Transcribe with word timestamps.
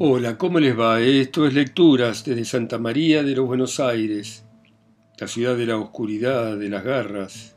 Hola, 0.00 0.38
¿cómo 0.38 0.60
les 0.60 0.78
va? 0.78 1.00
Esto 1.00 1.44
es 1.44 1.54
Lecturas 1.54 2.24
desde 2.24 2.44
Santa 2.44 2.78
María 2.78 3.24
de 3.24 3.34
los 3.34 3.48
Buenos 3.48 3.80
Aires, 3.80 4.44
la 5.18 5.26
ciudad 5.26 5.56
de 5.56 5.66
la 5.66 5.76
oscuridad, 5.76 6.56
de 6.56 6.68
las 6.68 6.84
garras, 6.84 7.56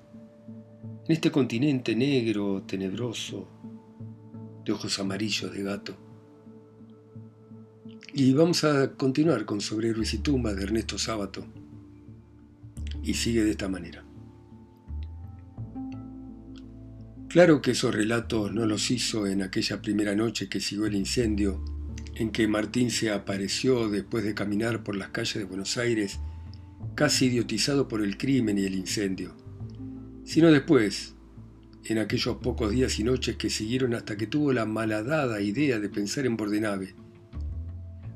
en 1.06 1.12
este 1.12 1.30
continente 1.30 1.96
negro, 1.96 2.64
tenebroso, 2.64 3.48
de 4.66 4.72
ojos 4.72 4.98
amarillos 4.98 5.54
de 5.54 5.62
gato. 5.62 5.96
Y 8.16 8.34
vamos 8.34 8.64
a 8.64 8.94
continuar 8.94 9.46
con 9.46 9.62
Sobrehéroes 9.62 10.12
y 10.16 10.18
tumbas 10.18 10.56
de 10.56 10.64
Ernesto 10.64 10.98
Sábato. 10.98 11.46
Y 13.04 13.14
sigue 13.14 13.44
de 13.44 13.52
esta 13.52 13.70
manera. 13.70 14.04
Claro 17.30 17.62
que 17.62 17.70
esos 17.70 17.94
relatos 17.94 18.52
no 18.52 18.66
los 18.66 18.90
hizo 18.90 19.28
en 19.28 19.44
aquella 19.44 19.80
primera 19.80 20.16
noche 20.16 20.50
que 20.50 20.60
siguió 20.60 20.88
el 20.88 20.96
incendio, 20.96 21.64
en 22.22 22.32
que 22.32 22.48
Martín 22.48 22.92
se 22.92 23.12
apareció 23.12 23.90
después 23.90 24.24
de 24.24 24.36
caminar 24.36 24.84
por 24.84 24.96
las 24.96 25.10
calles 25.10 25.34
de 25.34 25.44
Buenos 25.44 25.78
Aires, 25.78 26.20
casi 26.94 27.26
idiotizado 27.26 27.88
por 27.88 28.04
el 28.04 28.18
crimen 28.18 28.60
y 28.60 28.66
el 28.66 28.76
incendio, 28.76 29.36
sino 30.24 30.52
después, 30.52 31.16
en 31.84 31.98
aquellos 31.98 32.38
pocos 32.38 32.72
días 32.72 33.00
y 33.00 33.04
noches 33.04 33.38
que 33.38 33.50
siguieron 33.50 33.96
hasta 33.96 34.18
que 34.18 34.28
tuvo 34.28 34.54
la 34.54 34.66
malhadada 34.66 35.42
idea 35.42 35.80
de 35.80 35.90
pensar 35.90 36.28
en 36.28 36.38
Bordenave. 36.38 36.94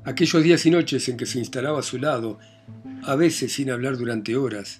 Aquellos 0.04 0.42
días 0.44 0.64
y 0.66 0.70
noches 0.70 1.08
en 1.08 1.16
que 1.16 1.26
se 1.26 1.40
instalaba 1.40 1.80
a 1.80 1.82
su 1.82 1.98
lado, 1.98 2.38
a 3.02 3.16
veces 3.16 3.54
sin 3.54 3.70
hablar 3.70 3.96
durante 3.96 4.36
horas, 4.36 4.78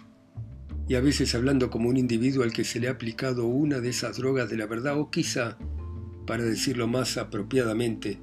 y 0.88 0.94
a 0.94 1.00
veces 1.00 1.34
hablando 1.34 1.68
como 1.68 1.88
un 1.88 1.96
individuo 1.96 2.44
al 2.44 2.52
que 2.52 2.62
se 2.62 2.78
le 2.78 2.86
ha 2.86 2.92
aplicado 2.92 3.46
una 3.46 3.80
de 3.80 3.88
esas 3.88 4.18
drogas 4.18 4.48
de 4.48 4.56
la 4.56 4.66
verdad, 4.66 4.96
o 4.96 5.10
quizá, 5.10 5.58
para 6.28 6.44
decirlo 6.44 6.86
más 6.86 7.16
apropiadamente, 7.16 8.20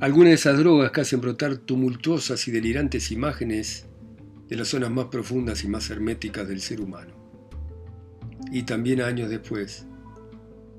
alguna 0.00 0.30
de 0.30 0.34
esas 0.34 0.58
drogas 0.58 0.90
que 0.90 1.00
hacen 1.00 1.20
brotar 1.20 1.56
tumultuosas 1.56 2.48
y 2.48 2.50
delirantes 2.50 3.10
imágenes 3.10 3.86
de 4.48 4.56
las 4.56 4.68
zonas 4.68 4.90
más 4.90 5.06
profundas 5.06 5.64
y 5.64 5.68
más 5.68 5.88
herméticas 5.90 6.48
del 6.48 6.60
ser 6.60 6.80
humano. 6.80 7.14
Y 8.50 8.64
también 8.64 9.00
años 9.00 9.30
después, 9.30 9.86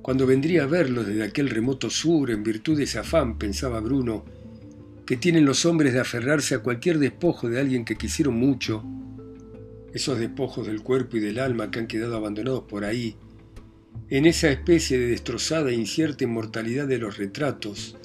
cuando 0.02 0.28
vendría 0.28 0.64
a 0.64 0.68
verlo 0.68 1.04
desde 1.04 1.24
aquel 1.24 1.50
remoto 1.50 1.90
sur 1.90 2.30
en 2.30 2.44
virtud 2.44 2.78
de 2.78 2.84
ese 2.84 3.00
afán, 3.00 3.38
pensaba 3.38 3.80
Bruno, 3.80 4.24
que 5.06 5.18
tienen 5.18 5.46
los 5.46 5.66
hombres 5.66 5.94
de 5.94 6.00
aferrarse 6.00 6.56
a 6.56 6.60
cualquier 6.60 7.00
despojo 7.00 7.50
de 7.50 7.60
alguien 7.60 7.86
que 7.86 7.96
quisieron 7.96 8.36
mucho, 8.36 8.84
esos 9.94 10.20
despojos 10.20 10.68
del 10.68 10.84
cuerpo 10.84 11.18
y 11.18 11.22
del 11.22 11.40
alma 11.40 11.72
que 11.72 11.80
han 11.80 11.88
quedado 11.88 12.18
abandonados 12.18 12.64
por 12.64 12.84
ahí, 12.84 13.16
en 14.10 14.26
esa 14.26 14.50
especie 14.50 15.00
de 15.00 15.08
destrozada 15.08 15.70
e 15.70 15.76
incierta 15.76 16.24
inmortalidad 16.24 16.88
de 16.88 16.98
los 16.98 17.18
retratos, 17.18 17.96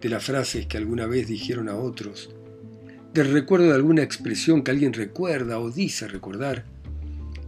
de 0.00 0.08
las 0.08 0.24
frases 0.24 0.66
que 0.66 0.76
alguna 0.76 1.06
vez 1.06 1.28
dijeron 1.28 1.68
a 1.68 1.76
otros, 1.76 2.30
del 3.12 3.32
recuerdo 3.32 3.66
de 3.66 3.74
alguna 3.74 4.02
expresión 4.02 4.62
que 4.62 4.70
alguien 4.70 4.92
recuerda 4.92 5.58
o 5.58 5.70
dice 5.70 6.08
recordar, 6.08 6.64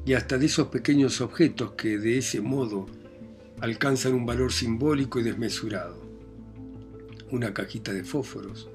y 0.05 0.15
hasta 0.15 0.37
de 0.39 0.47
esos 0.47 0.69
pequeños 0.69 1.21
objetos 1.21 1.73
que 1.73 1.99
de 1.99 2.19
ese 2.19 2.41
modo 2.41 2.87
alcanzan 3.61 4.15
un 4.15 4.27
valor 4.27 4.53
simbólico 4.53 5.21
y 5.21 5.23
desmesurado. 5.23 6.03
Una 7.31 7.55
cajita 7.55 7.93
de 7.93 8.03
fósforos, 8.03 8.69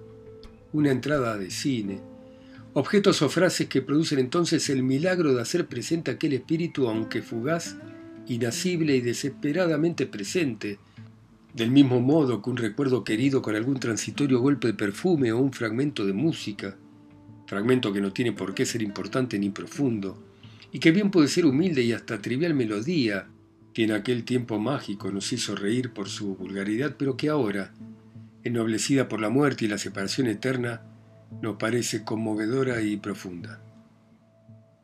una 0.71 0.91
entrada 0.91 1.37
de 1.37 1.51
cine, 1.51 1.99
objetos 2.73 3.21
o 3.21 3.29
frases 3.29 3.67
que 3.67 3.81
producen 3.81 4.19
entonces 4.19 4.69
el 4.69 4.83
milagro 4.83 5.33
de 5.33 5.41
hacer 5.41 5.67
presente 5.67 6.11
aquel 6.11 6.33
espíritu, 6.33 6.87
aunque 6.87 7.21
fugaz, 7.21 7.75
inacible 8.27 8.95
y 8.95 9.01
desesperadamente 9.01 10.05
presente, 10.05 10.79
del 11.57 11.71
mismo 11.71 11.99
modo 11.99 12.39
que 12.39 12.51
un 12.51 12.57
recuerdo 12.57 13.03
querido 13.03 13.41
con 13.41 13.55
algún 13.55 13.79
transitorio 13.79 14.39
golpe 14.39 14.67
de 14.67 14.75
perfume 14.75 15.31
o 15.31 15.39
un 15.39 15.51
fragmento 15.51 16.05
de 16.05 16.13
música, 16.13 16.77
fragmento 17.47 17.91
que 17.91 17.99
no 17.99 18.13
tiene 18.13 18.31
por 18.31 18.53
qué 18.53 18.63
ser 18.63 18.83
importante 18.83 19.39
ni 19.39 19.49
profundo, 19.49 20.23
y 20.71 20.77
que 20.77 20.91
bien 20.91 21.09
puede 21.09 21.27
ser 21.27 21.47
humilde 21.47 21.81
y 21.81 21.93
hasta 21.93 22.21
trivial 22.21 22.53
melodía, 22.53 23.27
que 23.73 23.85
en 23.85 23.91
aquel 23.91 24.23
tiempo 24.23 24.59
mágico 24.59 25.11
nos 25.11 25.33
hizo 25.33 25.55
reír 25.55 25.93
por 25.93 26.09
su 26.09 26.35
vulgaridad, 26.35 26.95
pero 26.95 27.17
que 27.17 27.29
ahora, 27.29 27.73
ennoblecida 28.43 29.09
por 29.09 29.19
la 29.19 29.29
muerte 29.29 29.65
y 29.65 29.67
la 29.67 29.79
separación 29.79 30.27
eterna, 30.27 30.83
nos 31.41 31.55
parece 31.55 32.03
conmovedora 32.03 32.83
y 32.83 32.97
profunda. 32.97 33.63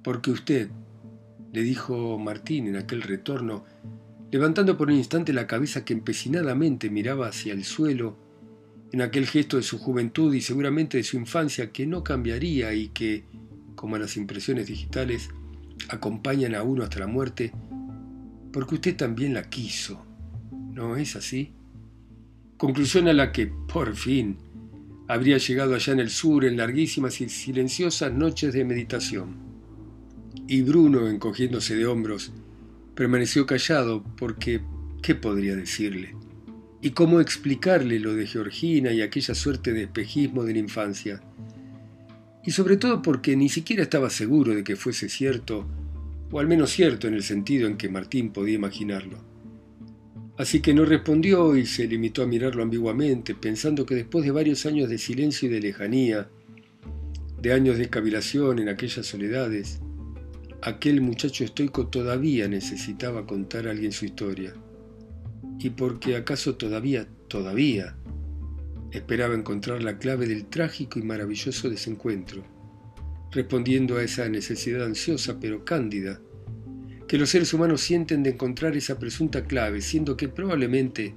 Porque 0.04 0.32
usted, 0.32 0.70
le 1.52 1.62
dijo 1.62 2.18
Martín 2.18 2.66
en 2.66 2.78
aquel 2.78 3.04
retorno, 3.04 3.64
levantando 4.34 4.76
por 4.76 4.90
un 4.90 4.96
instante 4.96 5.32
la 5.32 5.46
cabeza 5.46 5.86
que 5.86 5.94
empecinadamente 5.94 6.90
miraba 6.90 7.28
hacia 7.28 7.54
el 7.54 7.64
suelo, 7.64 8.18
en 8.92 9.04
aquel 9.04 9.28
gesto 9.28 9.58
de 9.58 9.64
su 9.64 9.78
juventud 9.78 10.34
y 10.34 10.42
seguramente 10.42 10.98
de 10.98 11.04
su 11.04 11.18
infancia 11.18 11.72
que 11.72 11.86
no 11.86 12.04
cambiaría 12.04 12.74
y 12.74 12.88
que, 12.88 13.26
como 13.76 13.96
las 14.00 14.18
impresiones 14.18 14.66
digitales, 14.66 15.30
acompañan 15.88 16.56
a 16.56 16.64
uno 16.64 16.82
hasta 16.82 16.98
la 16.98 17.06
muerte, 17.06 17.54
porque 18.52 18.74
usted 18.74 18.98
también 18.98 19.36
la 19.36 19.52
quiso. 19.52 20.04
¿No 20.72 20.98
es 20.98 21.16
así? 21.16 21.52
Conclusión 22.58 23.08
a 23.10 23.14
la 23.14 23.32
que, 23.32 23.46
por 23.46 23.96
fin, 23.96 24.38
habría 25.08 25.38
llegado 25.38 25.76
allá 25.76 25.94
en 25.94 26.00
el 26.00 26.10
sur 26.10 26.44
en 26.44 26.58
larguísimas 26.58 27.22
y 27.22 27.30
silenciosas 27.30 28.12
noches 28.12 28.52
de 28.52 28.66
meditación. 28.66 29.36
Y 30.48 30.64
Bruno, 30.64 31.08
encogiéndose 31.08 31.76
de 31.76 31.86
hombros, 31.86 32.32
permaneció 32.96 33.46
callado 33.46 34.04
porque 34.18 34.62
¿qué 35.02 35.16
podría 35.16 35.56
decirle? 35.56 36.16
¿Y 36.82 36.92
cómo 36.92 37.22
explicarle 37.22 38.00
lo 38.00 38.14
de 38.14 38.28
Georgina 38.28 38.92
y 38.92 39.02
aquella 39.02 39.36
suerte 39.36 39.74
de 39.74 39.84
espejismo 39.84 40.44
de 40.44 40.54
la 40.54 40.60
infancia? 40.60 41.22
Y 42.46 42.52
sobre 42.52 42.78
todo 42.78 43.02
porque 43.02 43.36
ni 43.36 43.50
siquiera 43.50 43.84
estaba 43.84 44.10
seguro 44.10 44.54
de 44.54 44.64
que 44.64 44.76
fuese 44.76 45.08
cierto, 45.08 45.66
o 46.30 46.40
al 46.40 46.48
menos 46.48 46.72
cierto 46.72 47.08
en 47.08 47.14
el 47.14 47.24
sentido 47.24 47.68
en 47.68 47.78
que 47.78 47.90
Martín 47.90 48.32
podía 48.32 48.56
imaginarlo. 48.56 49.18
Así 50.38 50.62
que 50.62 50.74
no 50.74 50.84
respondió 50.84 51.56
y 51.56 51.66
se 51.66 51.88
limitó 51.88 52.24
a 52.24 52.28
mirarlo 52.28 52.64
ambiguamente, 52.64 53.36
pensando 53.36 53.86
que 53.86 53.96
después 53.96 54.26
de 54.26 54.32
varios 54.32 54.66
años 54.66 54.90
de 54.90 54.98
silencio 54.98 55.48
y 55.48 55.52
de 55.54 55.62
lejanía, 55.62 56.28
de 57.40 57.54
años 57.54 57.78
de 57.78 57.90
cavilación 57.90 58.60
en 58.60 58.68
aquellas 58.68 59.06
soledades, 59.06 59.80
aquel 60.66 61.02
muchacho 61.02 61.44
estoico 61.44 61.88
todavía 61.88 62.48
necesitaba 62.48 63.28
contar 63.28 63.68
a 63.68 63.72
alguien 63.72 63.92
su 63.92 64.06
historia. 64.06 64.54
Y 65.60 65.72
porque 65.72 66.16
acaso 66.16 66.56
todavía, 66.56 67.06
todavía, 67.28 67.98
esperaba 68.92 69.36
encontrar 69.36 69.84
la 69.84 69.98
clave 69.98 70.26
del 70.26 70.46
trágico 70.46 71.00
y 71.00 71.04
maravilloso 71.04 71.70
desencuentro, 71.70 72.46
respondiendo 73.32 73.98
a 73.98 74.04
esa 74.04 74.30
necesidad 74.30 74.86
ansiosa 74.86 75.38
pero 75.40 75.66
cándida 75.66 76.22
que 77.10 77.18
los 77.18 77.30
seres 77.30 77.54
humanos 77.54 77.82
sienten 77.82 78.24
de 78.24 78.32
encontrar 78.32 78.78
esa 78.78 78.98
presunta 78.98 79.44
clave, 79.44 79.82
siendo 79.82 80.16
que 80.16 80.30
probablemente 80.30 81.14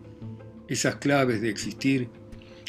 esas 0.66 0.96
claves 0.96 1.40
de 1.40 1.50
existir 1.50 2.08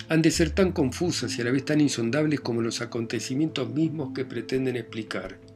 han 0.10 0.22
de 0.22 0.30
ser 0.30 0.52
tan 0.52 0.72
confusas 0.72 1.36
y 1.38 1.42
a 1.42 1.46
la 1.46 1.52
vez 1.52 1.66
tan 1.66 1.82
insondables 1.82 2.40
como 2.40 2.62
los 2.62 2.82
acontecimientos 2.82 3.68
mismos 3.74 4.12
que 4.14 4.26
pretenden 4.26 4.78
explicar. 4.78 5.47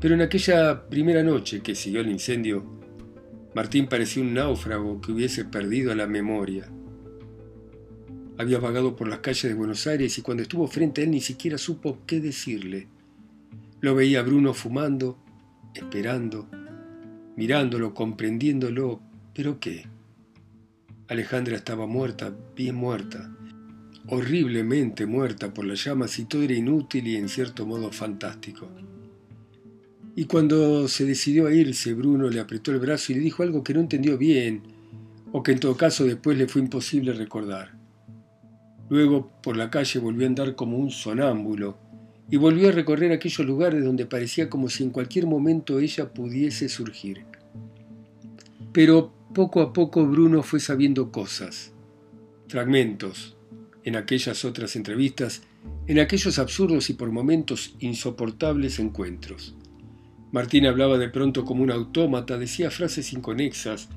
Pero 0.00 0.14
en 0.14 0.22
aquella 0.22 0.88
primera 0.88 1.22
noche 1.22 1.60
que 1.60 1.74
siguió 1.74 2.00
el 2.00 2.10
incendio, 2.10 2.64
Martín 3.54 3.86
parecía 3.86 4.22
un 4.22 4.32
náufrago 4.32 5.00
que 5.00 5.12
hubiese 5.12 5.44
perdido 5.44 5.94
la 5.94 6.06
memoria. 6.06 6.70
Había 8.38 8.58
vagado 8.58 8.96
por 8.96 9.08
las 9.08 9.18
calles 9.18 9.42
de 9.42 9.54
Buenos 9.54 9.86
Aires 9.86 10.16
y 10.16 10.22
cuando 10.22 10.42
estuvo 10.42 10.66
frente 10.66 11.02
a 11.02 11.04
él 11.04 11.10
ni 11.10 11.20
siquiera 11.20 11.58
supo 11.58 11.98
qué 12.06 12.20
decirle. 12.20 12.88
Lo 13.80 13.94
veía 13.94 14.22
Bruno 14.22 14.54
fumando, 14.54 15.18
esperando, 15.74 16.48
mirándolo, 17.36 17.92
comprendiéndolo, 17.92 19.02
pero 19.34 19.60
¿qué? 19.60 19.86
Alejandra 21.08 21.56
estaba 21.56 21.86
muerta, 21.86 22.34
bien 22.56 22.76
muerta, 22.76 23.36
horriblemente 24.06 25.04
muerta 25.04 25.52
por 25.52 25.66
las 25.66 25.84
llamas 25.84 26.18
y 26.18 26.24
todo 26.24 26.42
era 26.42 26.54
inútil 26.54 27.06
y 27.08 27.16
en 27.16 27.28
cierto 27.28 27.66
modo 27.66 27.92
fantástico. 27.92 28.70
Y 30.16 30.24
cuando 30.24 30.88
se 30.88 31.04
decidió 31.04 31.46
a 31.46 31.54
irse, 31.54 31.94
Bruno 31.94 32.28
le 32.28 32.40
apretó 32.40 32.72
el 32.72 32.80
brazo 32.80 33.12
y 33.12 33.16
le 33.16 33.20
dijo 33.20 33.42
algo 33.42 33.62
que 33.62 33.74
no 33.74 33.80
entendió 33.80 34.18
bien, 34.18 34.62
o 35.32 35.42
que 35.42 35.52
en 35.52 35.60
todo 35.60 35.76
caso 35.76 36.04
después 36.04 36.36
le 36.36 36.48
fue 36.48 36.62
imposible 36.62 37.12
recordar. 37.12 37.78
Luego 38.88 39.30
por 39.42 39.56
la 39.56 39.70
calle 39.70 40.00
volvió 40.00 40.26
a 40.26 40.28
andar 40.28 40.56
como 40.56 40.78
un 40.78 40.90
sonámbulo, 40.90 41.78
y 42.30 42.36
volvió 42.36 42.68
a 42.68 42.72
recorrer 42.72 43.12
aquellos 43.12 43.46
lugares 43.46 43.84
donde 43.84 44.06
parecía 44.06 44.48
como 44.48 44.68
si 44.68 44.84
en 44.84 44.90
cualquier 44.90 45.26
momento 45.26 45.80
ella 45.80 46.12
pudiese 46.12 46.68
surgir. 46.68 47.24
Pero 48.72 49.12
poco 49.34 49.60
a 49.60 49.72
poco 49.72 50.06
Bruno 50.06 50.42
fue 50.42 50.60
sabiendo 50.60 51.10
cosas, 51.10 51.72
fragmentos, 52.46 53.36
en 53.84 53.96
aquellas 53.96 54.44
otras 54.44 54.76
entrevistas, 54.76 55.42
en 55.86 55.98
aquellos 55.98 56.38
absurdos 56.38 56.90
y 56.90 56.94
por 56.94 57.10
momentos 57.10 57.74
insoportables 57.80 58.78
encuentros. 58.78 59.54
Martín 60.32 60.66
hablaba 60.66 60.98
de 60.98 61.08
pronto 61.08 61.44
como 61.44 61.62
un 61.62 61.70
autómata, 61.70 62.38
decía 62.38 62.70
frases 62.70 63.12
inconexas, 63.12 63.88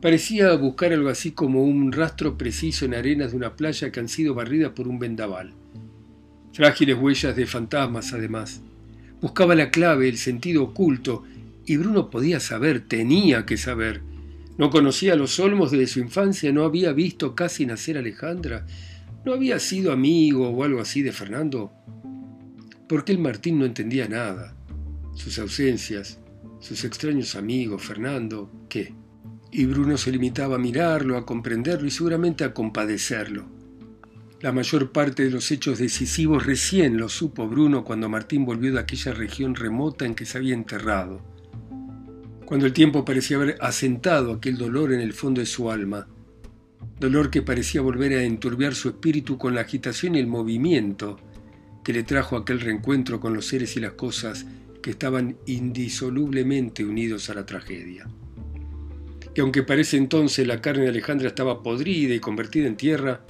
Parecía 0.00 0.54
buscar 0.54 0.92
algo 0.92 1.08
así 1.08 1.32
como 1.32 1.64
un 1.64 1.90
rastro 1.90 2.38
preciso 2.38 2.84
en 2.84 2.94
arenas 2.94 3.32
de 3.32 3.36
una 3.36 3.56
playa 3.56 3.90
que 3.90 3.98
han 3.98 4.08
sido 4.08 4.32
barridas 4.32 4.70
por 4.70 4.86
un 4.86 5.00
vendaval. 5.00 5.54
Frágiles 6.52 6.96
huellas 6.96 7.34
de 7.34 7.46
fantasmas, 7.46 8.12
además. 8.12 8.62
Buscaba 9.20 9.56
la 9.56 9.72
clave, 9.72 10.08
el 10.08 10.16
sentido 10.16 10.62
oculto, 10.62 11.24
y 11.66 11.76
Bruno 11.78 12.10
podía 12.10 12.38
saber, 12.38 12.86
tenía 12.86 13.44
que 13.44 13.56
saber. 13.56 14.02
No 14.56 14.70
conocía 14.70 15.16
los 15.16 15.40
olmos 15.40 15.72
desde 15.72 15.88
su 15.88 15.98
infancia, 15.98 16.52
no 16.52 16.64
había 16.64 16.92
visto 16.92 17.34
casi 17.34 17.66
nacer 17.66 17.98
Alejandra, 17.98 18.66
no 19.24 19.32
había 19.32 19.58
sido 19.58 19.90
amigo 19.90 20.48
o 20.48 20.62
algo 20.62 20.80
así 20.80 21.02
de 21.02 21.10
Fernando. 21.10 21.72
Porque 22.88 23.10
el 23.10 23.18
Martín 23.18 23.58
no 23.58 23.64
entendía 23.64 24.06
nada. 24.06 24.54
Sus 25.18 25.36
ausencias, 25.40 26.20
sus 26.60 26.84
extraños 26.84 27.34
amigos, 27.34 27.82
Fernando, 27.82 28.52
¿qué? 28.68 28.94
Y 29.50 29.64
Bruno 29.66 29.98
se 29.98 30.12
limitaba 30.12 30.54
a 30.54 30.60
mirarlo, 30.60 31.16
a 31.16 31.26
comprenderlo 31.26 31.88
y 31.88 31.90
seguramente 31.90 32.44
a 32.44 32.54
compadecerlo. 32.54 33.48
La 34.40 34.52
mayor 34.52 34.92
parte 34.92 35.24
de 35.24 35.32
los 35.32 35.50
hechos 35.50 35.80
decisivos 35.80 36.46
recién 36.46 36.98
los 36.98 37.14
supo 37.14 37.48
Bruno 37.48 37.82
cuando 37.82 38.08
Martín 38.08 38.44
volvió 38.44 38.72
de 38.72 38.78
aquella 38.78 39.12
región 39.12 39.56
remota 39.56 40.06
en 40.06 40.14
que 40.14 40.24
se 40.24 40.38
había 40.38 40.54
enterrado. 40.54 41.20
Cuando 42.44 42.66
el 42.66 42.72
tiempo 42.72 43.04
parecía 43.04 43.38
haber 43.38 43.58
asentado 43.60 44.32
aquel 44.32 44.56
dolor 44.56 44.92
en 44.92 45.00
el 45.00 45.12
fondo 45.12 45.40
de 45.40 45.46
su 45.46 45.68
alma, 45.68 46.06
dolor 47.00 47.30
que 47.30 47.42
parecía 47.42 47.80
volver 47.80 48.12
a 48.12 48.22
enturbiar 48.22 48.76
su 48.76 48.90
espíritu 48.90 49.36
con 49.36 49.56
la 49.56 49.62
agitación 49.62 50.14
y 50.14 50.20
el 50.20 50.28
movimiento 50.28 51.18
que 51.82 51.92
le 51.92 52.04
trajo 52.04 52.36
aquel 52.36 52.60
reencuentro 52.60 53.18
con 53.18 53.34
los 53.34 53.46
seres 53.46 53.76
y 53.76 53.80
las 53.80 53.94
cosas 53.94 54.46
que 54.82 54.90
estaban 54.90 55.36
indisolublemente 55.46 56.84
unidos 56.84 57.30
a 57.30 57.34
la 57.34 57.46
tragedia. 57.46 58.06
Y 59.34 59.40
aunque 59.40 59.62
parece 59.62 59.96
entonces 59.96 60.46
la 60.46 60.60
carne 60.60 60.84
de 60.84 60.88
Alejandra 60.88 61.28
estaba 61.28 61.62
podrida 61.62 62.14
y 62.14 62.20
convertida 62.20 62.66
en 62.66 62.76
tierra, 62.76 63.20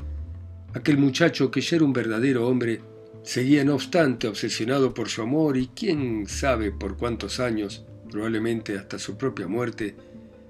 aquel 0.75 0.99
muchacho 0.99 1.51
que 1.51 1.61
ya 1.61 1.77
era 1.77 1.85
un 1.85 1.93
verdadero 1.93 2.47
hombre 2.47 2.81
seguía 3.23 3.63
no 3.63 3.75
obstante 3.75 4.27
obsesionado 4.27 4.95
por 4.95 5.11
su 5.11 5.21
amor 5.21 5.59
y 5.59 5.69
quién 5.69 6.27
sabe 6.27 6.73
por 6.73 6.97
cuántos 6.97 7.41
años, 7.41 7.85
probablemente 8.11 8.79
hasta 8.79 8.99
su 8.99 9.19
propia 9.19 9.47
muerte, 9.47 9.97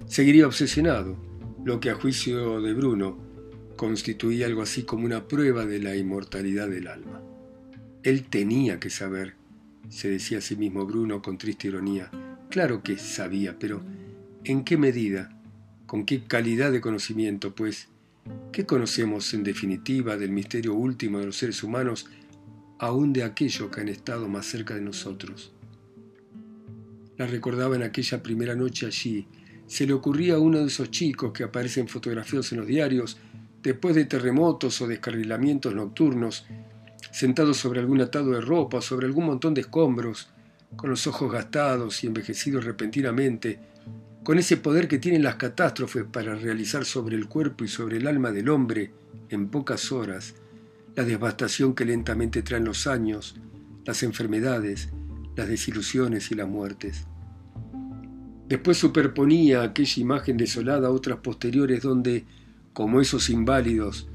seguiría 0.07 0.47
obsesionado, 0.47 1.17
lo 1.65 1.81
que 1.81 1.91
a 1.91 1.97
juicio 1.97 2.61
de 2.61 2.75
Bruno 2.75 3.19
constituía 3.77 4.47
algo 4.47 4.63
así 4.63 4.85
como 4.85 5.07
una 5.07 5.27
prueba 5.27 5.67
de 5.67 5.81
la 5.81 5.97
inmortalidad 5.97 6.69
del 6.69 6.87
alma. 6.87 7.21
Él 8.05 8.25
tenía 8.29 8.79
que 8.79 8.91
saber, 8.91 9.35
se 9.89 10.11
decía 10.11 10.39
a 10.39 10.41
sí 10.43 10.57
mismo 10.57 10.87
Bruno 10.87 11.23
con 11.23 11.39
triste 11.39 11.69
ironía. 11.69 12.11
Claro 12.51 12.83
que 12.83 12.99
sabía, 12.99 13.59
pero 13.59 13.83
¿en 14.45 14.65
qué 14.65 14.77
medida? 14.77 15.31
¿Con 15.87 16.05
qué 16.05 16.25
calidad 16.25 16.73
de 16.73 16.81
conocimiento? 16.81 17.55
Pues, 17.55 17.89
¿qué 18.53 18.67
conocemos 18.67 19.33
en 19.35 19.45
definitiva 19.45 20.17
del 20.17 20.33
misterio 20.33 20.75
último 20.75 21.19
de 21.19 21.27
los 21.27 21.37
seres 21.37 21.63
humanos, 21.63 22.07
aún 22.79 23.13
de 23.13 23.25
aquellos 23.25 23.71
que 23.71 23.81
han 23.81 23.89
estado 23.89 24.29
más 24.29 24.47
cerca 24.47 24.75
de 24.75 24.83
nosotros? 24.83 25.53
La 27.17 27.27
recordaba 27.27 27.75
en 27.77 27.83
aquella 27.83 28.23
primera 28.23 28.55
noche 28.55 28.87
allí. 28.87 29.27
Se 29.67 29.87
le 29.87 29.93
ocurría 29.93 30.35
a 30.35 30.39
uno 30.39 30.61
de 30.61 30.67
esos 30.67 30.91
chicos 30.91 31.33
que 31.33 31.45
aparecen 31.45 31.89
fotografiados 31.89 32.53
en 32.53 32.59
los 32.59 32.67
diarios, 32.67 33.19
después 33.63 33.95
de 33.95 34.05
terremotos 34.05 34.81
o 34.81 34.87
descarrilamientos 34.87 35.75
nocturnos, 35.75 36.47
sentado 37.11 37.55
sobre 37.55 37.81
algún 37.81 38.01
atado 38.01 38.33
de 38.33 38.41
ropa, 38.41 38.81
sobre 38.81 39.07
algún 39.07 39.27
montón 39.27 39.55
de 39.55 39.63
escombros, 39.63 40.31
con 40.77 40.91
los 40.91 41.07
ojos 41.07 41.33
gastados 41.33 42.05
y 42.05 42.07
envejecidos 42.07 42.65
repentinamente, 42.65 43.59
con 44.23 44.39
ese 44.39 44.59
poder 44.59 44.89
que 44.89 44.99
tienen 44.99 45.23
las 45.23 45.37
catástrofes 45.37 46.05
para 46.05 46.35
realizar 46.35 46.85
sobre 46.85 47.17
el 47.17 47.29
cuerpo 47.29 47.65
y 47.65 47.69
sobre 47.69 47.97
el 47.97 48.07
alma 48.07 48.31
del 48.31 48.49
hombre, 48.49 48.91
en 49.31 49.49
pocas 49.49 49.91
horas, 49.93 50.35
la 50.95 51.05
devastación 51.05 51.75
que 51.75 51.85
lentamente 51.85 52.43
traen 52.43 52.65
los 52.65 52.87
años, 52.87 53.37
las 53.85 54.03
enfermedades, 54.03 54.91
las 55.37 55.49
desilusiones 55.49 56.31
y 56.31 56.35
las 56.35 56.49
muertes. 56.49 57.07
Después 58.49 58.79
superponía 58.79 59.63
aquella 59.63 60.03
imagen 60.03 60.37
desolada 60.37 60.89
a 60.89 60.91
otras 60.91 61.19
posteriores 61.19 61.83
donde, 61.83 62.25
como 62.73 63.01
esos 63.01 63.31
inválidos, 63.31 64.09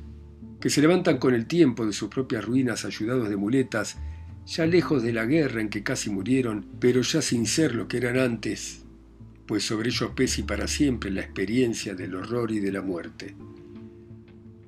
que 0.64 0.70
se 0.70 0.80
levantan 0.80 1.18
con 1.18 1.34
el 1.34 1.46
tiempo 1.46 1.86
de 1.86 1.92
sus 1.92 2.08
propias 2.08 2.46
ruinas 2.46 2.86
ayudados 2.86 3.28
de 3.28 3.36
muletas, 3.36 3.98
ya 4.46 4.66
lejos 4.66 5.04
de 5.04 5.12
la 5.12 5.26
guerra 5.26 5.60
en 5.60 5.68
que 5.68 5.84
casi 5.84 6.10
murieron, 6.10 6.66
pero 6.80 7.02
ya 7.02 7.22
sin 7.22 7.48
ser 7.48 7.76
lo 7.76 7.90
que 7.90 7.98
eran 7.98 8.18
antes, 8.18 8.86
pues 9.46 9.66
sobre 9.66 9.90
ellos 9.90 10.12
pesa 10.16 10.40
y 10.40 10.46
para 10.46 10.70
siempre 10.70 11.12
la 11.12 11.20
experiencia 11.20 11.96
del 11.96 12.16
horror 12.16 12.50
y 12.54 12.62
de 12.62 12.72
la 12.72 12.82
muerte. 12.82 13.36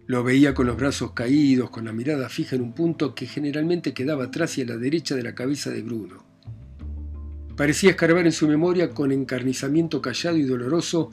Lo 0.06 0.22
veía 0.22 0.54
con 0.54 0.68
los 0.68 0.76
brazos 0.76 1.14
caídos, 1.14 1.70
con 1.70 1.86
la 1.86 1.94
mirada 1.94 2.28
fija 2.28 2.58
en 2.58 2.64
un 2.64 2.74
punto 2.74 3.16
que 3.16 3.26
generalmente 3.26 3.94
quedaba 3.94 4.26
atrás 4.26 4.58
y 4.58 4.64
a 4.64 4.66
la 4.66 4.76
derecha 4.76 5.16
de 5.16 5.24
la 5.24 5.34
cabeza 5.34 5.70
de 5.70 5.82
Bruno. 5.82 6.26
Parecía 7.56 7.92
escarbar 7.92 8.26
en 8.26 8.34
su 8.34 8.50
memoria 8.50 8.90
con 8.90 9.14
encarnizamiento 9.14 10.02
callado 10.02 10.36
y 10.36 10.44
doloroso 10.44 11.12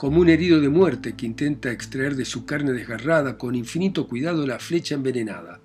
como 0.00 0.22
un 0.22 0.30
herido 0.30 0.62
de 0.62 0.70
muerte 0.70 1.14
que 1.14 1.26
intenta 1.26 1.70
extraer 1.70 2.16
de 2.16 2.24
su 2.24 2.46
carne 2.46 2.72
desgarrada 2.72 3.36
con 3.36 3.54
infinito 3.54 4.08
cuidado 4.08 4.46
la 4.46 4.58
flecha 4.58 4.94
envenenada. 4.94 5.60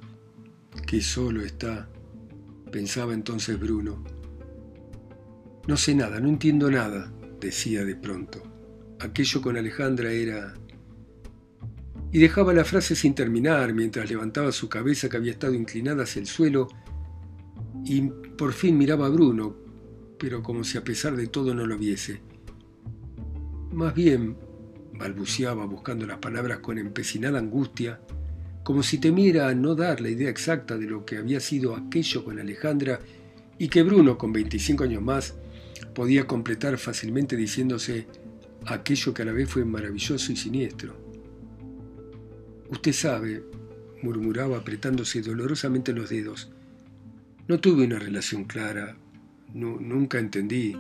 Qué 0.85 0.99
solo 0.99 1.39
está, 1.39 1.87
pensaba 2.69 3.13
entonces 3.13 3.57
Bruno. 3.57 4.03
No 5.67 5.77
sé 5.77 5.95
nada, 5.95 6.19
no 6.19 6.27
entiendo 6.27 6.69
nada, 6.69 7.13
decía 7.39 7.85
de 7.85 7.95
pronto. 7.95 8.43
Aquello 8.99 9.41
con 9.41 9.55
Alejandra 9.55 10.11
era... 10.11 10.53
Y 12.11 12.19
dejaba 12.19 12.51
la 12.51 12.65
frase 12.65 12.93
sin 12.93 13.15
terminar 13.15 13.73
mientras 13.73 14.09
levantaba 14.09 14.51
su 14.51 14.67
cabeza 14.67 15.07
que 15.07 15.15
había 15.15 15.31
estado 15.31 15.53
inclinada 15.53 16.03
hacia 16.03 16.19
el 16.19 16.27
suelo 16.27 16.67
y 17.85 18.01
por 18.38 18.51
fin 18.51 18.77
miraba 18.77 19.05
a 19.05 19.09
Bruno, 19.11 19.55
pero 20.19 20.43
como 20.43 20.65
si 20.65 20.77
a 20.77 20.83
pesar 20.83 21.15
de 21.15 21.27
todo 21.27 21.55
no 21.55 21.65
lo 21.65 21.77
viese. 21.77 22.34
Más 23.75 23.94
bien, 23.94 24.38
balbuceaba 24.94 25.66
buscando 25.66 26.06
las 26.06 26.19
palabras 26.19 26.60
con 26.60 26.77
empecinada 26.77 27.39
angustia, 27.39 28.00
como 28.63 28.81
si 28.81 29.00
temiera 29.00 29.54
no 29.54 29.75
dar 29.75 30.00
la 30.00 30.07
idea 30.07 30.30
exacta 30.30 30.77
de 30.77 30.86
lo 30.86 31.06
que 31.06 31.18
había 31.18 31.42
sido 31.42 31.75
aquello 31.75 32.24
con 32.24 32.39
Alejandra 32.39 33.01
y 33.57 33.68
que 33.68 33.83
Bruno, 33.83 34.18
con 34.18 34.31
25 34.31 34.86
años 34.86 35.01
más, 35.01 35.36
podía 35.94 36.25
completar 36.25 36.77
fácilmente 36.77 37.36
diciéndose 37.36 38.07
aquello 38.66 39.13
que 39.13 39.24
a 39.24 39.25
la 39.25 39.33
vez 39.33 39.50
fue 39.50 39.66
maravilloso 39.66 40.31
y 40.31 40.38
siniestro. 40.38 40.95
Usted 42.70 42.94
sabe, 42.94 43.44
murmuraba 44.01 44.60
apretándose 44.60 45.22
dolorosamente 45.22 45.91
los 45.91 46.10
dedos, 46.10 46.50
no 47.50 47.60
tuve 47.60 47.84
una 47.84 48.00
relación 48.00 48.46
clara, 48.46 48.96
nunca 49.53 50.17
entendí. 50.17 50.77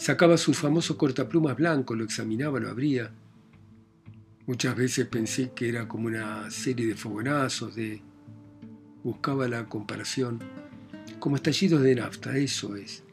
Sacaba 0.00 0.38
su 0.38 0.54
famoso 0.54 0.96
cortaplumas 0.96 1.58
blanco, 1.58 1.94
lo 1.94 2.04
examinaba, 2.04 2.58
lo 2.58 2.70
abría. 2.70 3.10
Muchas 4.46 4.74
veces 4.74 5.06
pensé 5.06 5.52
que 5.54 5.68
era 5.68 5.86
como 5.86 6.06
una 6.06 6.50
serie 6.50 6.86
de 6.86 6.94
fogonazos, 6.94 7.74
de... 7.74 8.00
Buscaba 9.04 9.46
la 9.46 9.66
comparación. 9.66 10.38
Como 11.18 11.36
estallidos 11.36 11.82
de 11.82 11.96
nafta, 11.96 12.34
eso 12.38 12.76
es. 12.76 13.04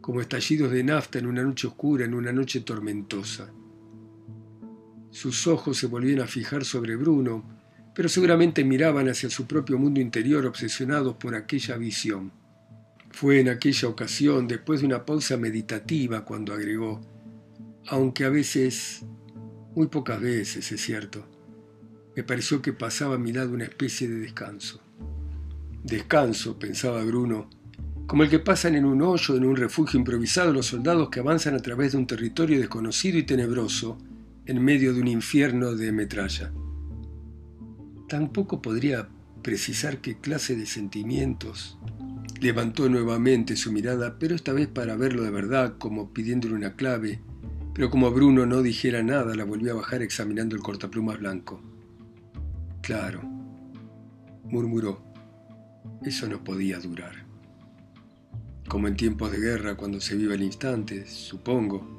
Como 0.00 0.20
estallidos 0.20 0.72
de 0.72 0.82
nafta 0.82 1.20
en 1.20 1.26
una 1.28 1.44
noche 1.44 1.68
oscura, 1.68 2.04
en 2.04 2.14
una 2.14 2.32
noche 2.32 2.62
tormentosa. 2.62 3.52
Sus 5.12 5.46
ojos 5.46 5.78
se 5.78 5.86
volvían 5.86 6.18
a 6.18 6.26
fijar 6.26 6.64
sobre 6.64 6.96
Bruno, 6.96 7.44
pero 7.94 8.08
seguramente 8.08 8.64
miraban 8.64 9.08
hacia 9.08 9.30
su 9.30 9.46
propio 9.46 9.78
mundo 9.78 10.00
interior 10.00 10.46
obsesionados 10.46 11.14
por 11.14 11.36
aquella 11.36 11.76
visión. 11.76 12.32
Fue 13.10 13.40
en 13.40 13.48
aquella 13.48 13.88
ocasión, 13.88 14.46
después 14.46 14.80
de 14.80 14.86
una 14.86 15.04
pausa 15.04 15.36
meditativa, 15.36 16.24
cuando 16.24 16.52
agregó, 16.52 17.00
aunque 17.88 18.24
a 18.24 18.28
veces, 18.28 19.04
muy 19.74 19.88
pocas 19.88 20.20
veces, 20.20 20.70
es 20.70 20.80
cierto, 20.80 21.26
me 22.14 22.22
pareció 22.22 22.60
que 22.60 22.72
pasaba 22.72 23.14
a 23.14 23.18
mi 23.18 23.32
lado 23.32 23.52
una 23.52 23.64
especie 23.64 24.08
de 24.08 24.20
descanso. 24.20 24.80
Descanso, 25.84 26.58
pensaba 26.58 27.02
Bruno, 27.04 27.48
como 28.06 28.22
el 28.22 28.30
que 28.30 28.38
pasan 28.38 28.74
en 28.74 28.84
un 28.84 29.02
hoyo, 29.02 29.36
en 29.36 29.44
un 29.44 29.56
refugio 29.56 29.98
improvisado 29.98 30.52
los 30.52 30.66
soldados 30.66 31.10
que 31.10 31.20
avanzan 31.20 31.54
a 31.54 31.60
través 31.60 31.92
de 31.92 31.98
un 31.98 32.06
territorio 32.06 32.58
desconocido 32.58 33.18
y 33.18 33.24
tenebroso, 33.24 33.98
en 34.46 34.64
medio 34.64 34.94
de 34.94 35.00
un 35.00 35.08
infierno 35.08 35.74
de 35.74 35.92
metralla. 35.92 36.52
Tampoco 38.08 38.62
podría 38.62 39.08
precisar 39.42 39.98
qué 39.98 40.18
clase 40.18 40.56
de 40.56 40.66
sentimientos 40.66 41.78
Levantó 42.40 42.88
nuevamente 42.88 43.56
su 43.56 43.72
mirada, 43.72 44.18
pero 44.18 44.34
esta 44.34 44.52
vez 44.52 44.68
para 44.68 44.96
verlo 44.96 45.22
de 45.22 45.30
verdad, 45.30 45.76
como 45.78 46.12
pidiéndole 46.12 46.54
una 46.54 46.76
clave, 46.76 47.20
pero 47.74 47.90
como 47.90 48.10
Bruno 48.10 48.46
no 48.46 48.62
dijera 48.62 49.02
nada, 49.02 49.34
la 49.34 49.44
volvió 49.44 49.72
a 49.72 49.76
bajar 49.76 50.02
examinando 50.02 50.54
el 50.54 50.62
cortaplumas 50.62 51.18
blanco. 51.18 51.60
Claro, 52.80 53.22
murmuró, 54.44 55.02
eso 56.02 56.28
no 56.28 56.42
podía 56.44 56.78
durar. 56.78 57.26
Como 58.68 58.86
en 58.86 58.96
tiempos 58.96 59.32
de 59.32 59.38
guerra, 59.38 59.76
cuando 59.76 60.00
se 60.00 60.16
vive 60.16 60.34
el 60.34 60.42
instante, 60.42 61.06
supongo. 61.06 61.96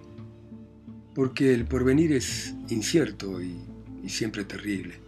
porque 1.16 1.54
el 1.54 1.66
porvenir 1.66 2.14
es 2.14 2.56
incierto 2.70 3.42
y, 3.42 3.60
siempre 4.08 4.46
terrible. 4.46 5.02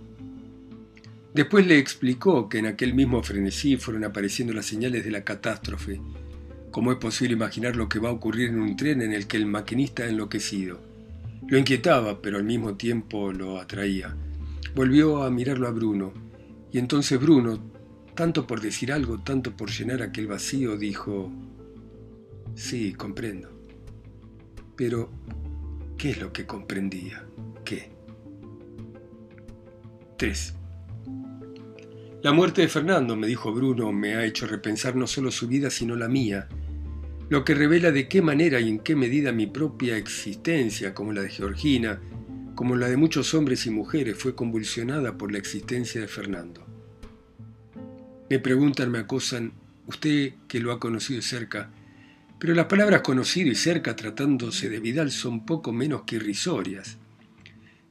Después 1.33 1.65
le 1.65 1.77
explicó 1.77 2.49
que 2.49 2.57
en 2.57 2.65
aquel 2.65 2.93
mismo 2.93 3.23
frenesí 3.23 3.77
fueron 3.77 4.03
apareciendo 4.03 4.53
las 4.53 4.65
señales 4.65 5.05
de 5.05 5.11
la 5.11 5.23
catástrofe. 5.23 6.01
¿Cómo 6.71 6.91
es 6.91 6.97
posible 6.97 7.33
imaginar 7.33 7.75
lo 7.75 7.87
que 7.87 7.99
va 7.99 8.09
a 8.09 8.13
ocurrir 8.13 8.49
en 8.49 8.59
un 8.59 8.75
tren 8.75 9.01
en 9.01 9.13
el 9.13 9.27
que 9.27 9.37
el 9.37 9.45
maquinista 9.45 10.03
ha 10.03 10.09
enloquecido? 10.09 10.81
Lo 11.47 11.57
inquietaba, 11.57 12.21
pero 12.21 12.37
al 12.37 12.43
mismo 12.43 12.75
tiempo 12.75 13.31
lo 13.31 13.59
atraía. 13.59 14.15
Volvió 14.75 15.23
a 15.23 15.31
mirarlo 15.31 15.67
a 15.67 15.71
Bruno, 15.71 16.13
y 16.71 16.77
entonces 16.79 17.19
Bruno, 17.19 17.61
tanto 18.13 18.45
por 18.45 18.59
decir 18.59 18.91
algo, 18.91 19.19
tanto 19.21 19.55
por 19.55 19.69
llenar 19.69 20.01
aquel 20.01 20.27
vacío, 20.27 20.77
dijo, 20.77 21.31
sí, 22.55 22.93
comprendo. 22.93 23.49
Pero, 24.75 25.09
¿qué 25.97 26.11
es 26.11 26.21
lo 26.21 26.31
que 26.31 26.45
comprendía? 26.45 27.25
¿Qué? 27.65 27.91
3. 30.17 30.60
La 32.23 32.33
muerte 32.33 32.61
de 32.61 32.67
Fernando, 32.67 33.15
me 33.15 33.25
dijo 33.25 33.51
Bruno, 33.51 33.91
me 33.91 34.13
ha 34.13 34.23
hecho 34.23 34.45
repensar 34.45 34.95
no 34.95 35.07
solo 35.07 35.31
su 35.31 35.47
vida, 35.47 35.71
sino 35.71 35.95
la 35.95 36.07
mía, 36.07 36.47
lo 37.29 37.43
que 37.43 37.55
revela 37.55 37.91
de 37.91 38.07
qué 38.07 38.21
manera 38.21 38.59
y 38.59 38.69
en 38.69 38.77
qué 38.77 38.95
medida 38.95 39.31
mi 39.31 39.47
propia 39.47 39.97
existencia, 39.97 40.93
como 40.93 41.13
la 41.13 41.23
de 41.23 41.29
Georgina, 41.29 41.99
como 42.53 42.75
la 42.75 42.89
de 42.89 42.97
muchos 42.97 43.33
hombres 43.33 43.65
y 43.65 43.71
mujeres, 43.71 44.17
fue 44.17 44.35
convulsionada 44.35 45.17
por 45.17 45.31
la 45.31 45.39
existencia 45.39 45.99
de 45.99 46.07
Fernando. 46.07 46.63
Me 48.29 48.37
preguntan, 48.37 48.91
me 48.91 48.99
acosan, 48.99 49.53
usted 49.87 50.33
que 50.47 50.59
lo 50.59 50.71
ha 50.73 50.79
conocido 50.79 51.23
cerca, 51.23 51.71
pero 52.37 52.53
las 52.53 52.67
palabras 52.67 53.01
conocido 53.01 53.49
y 53.49 53.55
cerca 53.55 53.95
tratándose 53.95 54.69
de 54.69 54.79
Vidal 54.79 55.09
son 55.09 55.43
poco 55.43 55.71
menos 55.71 56.03
que 56.03 56.17
irrisorias. 56.17 56.99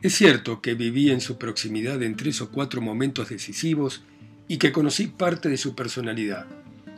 Es 0.03 0.15
cierto 0.15 0.63
que 0.63 0.75
viví 0.75 1.11
en 1.11 1.21
su 1.21 1.37
proximidad 1.37 2.01
en 2.05 2.17
tres 2.17 2.41
o 2.41 2.53
cuatro 2.53 2.81
momentos 2.81 3.29
decisivos 3.29 4.05
y 4.51 4.59
que 4.59 4.73
conocí 4.73 5.07
parte 5.07 5.49
de 5.49 5.57
su 5.57 5.77
personalidad, 5.77 6.45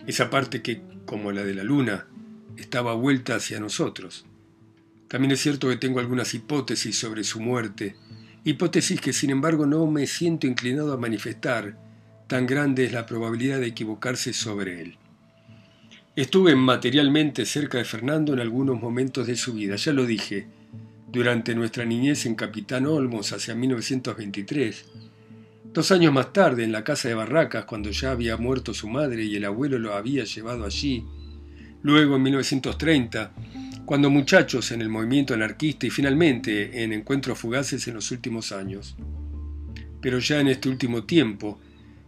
esa 0.06 0.30
parte 0.30 0.62
que, 0.62 0.80
como 1.04 1.32
la 1.32 1.44
de 1.44 1.52
la 1.52 1.62
luna, 1.62 2.06
estaba 2.56 2.94
vuelta 2.94 3.34
hacia 3.34 3.60
nosotros. 3.60 4.24
También 5.06 5.32
es 5.32 5.40
cierto 5.40 5.68
que 5.68 5.76
tengo 5.76 6.00
algunas 6.00 6.32
hipótesis 6.32 6.96
sobre 6.98 7.24
su 7.24 7.40
muerte, 7.40 7.94
hipótesis 8.42 9.02
que 9.02 9.12
sin 9.12 9.28
embargo 9.28 9.66
no 9.66 9.86
me 9.86 10.06
siento 10.06 10.46
inclinado 10.46 10.94
a 10.94 10.96
manifestar, 10.96 11.76
tan 12.26 12.46
grande 12.46 12.86
es 12.86 12.92
la 12.94 13.04
probabilidad 13.04 13.60
de 13.60 13.66
equivocarse 13.66 14.32
sobre 14.32 14.80
él. 14.80 14.96
Estuve 16.16 16.56
materialmente 16.56 17.44
cerca 17.44 17.76
de 17.76 17.84
Fernando 17.84 18.32
en 18.32 18.40
algunos 18.40 18.80
momentos 18.80 19.26
de 19.26 19.36
su 19.36 19.52
vida, 19.52 19.76
ya 19.76 19.92
lo 19.92 20.06
dije, 20.06 20.46
durante 21.06 21.54
nuestra 21.54 21.84
niñez 21.84 22.24
en 22.24 22.34
Capitán 22.34 22.86
Olmos 22.86 23.34
hacia 23.34 23.54
1923, 23.54 24.86
dos 25.72 25.90
años 25.90 26.12
más 26.12 26.32
tarde 26.32 26.64
en 26.64 26.72
la 26.72 26.84
casa 26.84 27.08
de 27.08 27.14
Barracas 27.14 27.64
cuando 27.64 27.90
ya 27.90 28.10
había 28.10 28.36
muerto 28.36 28.74
su 28.74 28.88
madre 28.88 29.24
y 29.24 29.36
el 29.36 29.44
abuelo 29.46 29.78
lo 29.78 29.94
había 29.94 30.24
llevado 30.24 30.66
allí, 30.66 31.04
luego 31.82 32.16
en 32.16 32.22
1930, 32.22 33.32
cuando 33.86 34.10
muchachos 34.10 34.70
en 34.72 34.82
el 34.82 34.90
movimiento 34.90 35.32
anarquista 35.32 35.86
y 35.86 35.90
finalmente 35.90 36.82
en 36.82 36.92
encuentros 36.92 37.38
fugaces 37.38 37.88
en 37.88 37.94
los 37.94 38.10
últimos 38.10 38.52
años. 38.52 38.96
Pero 40.00 40.18
ya 40.18 40.40
en 40.40 40.48
este 40.48 40.68
último 40.68 41.04
tiempo 41.04 41.58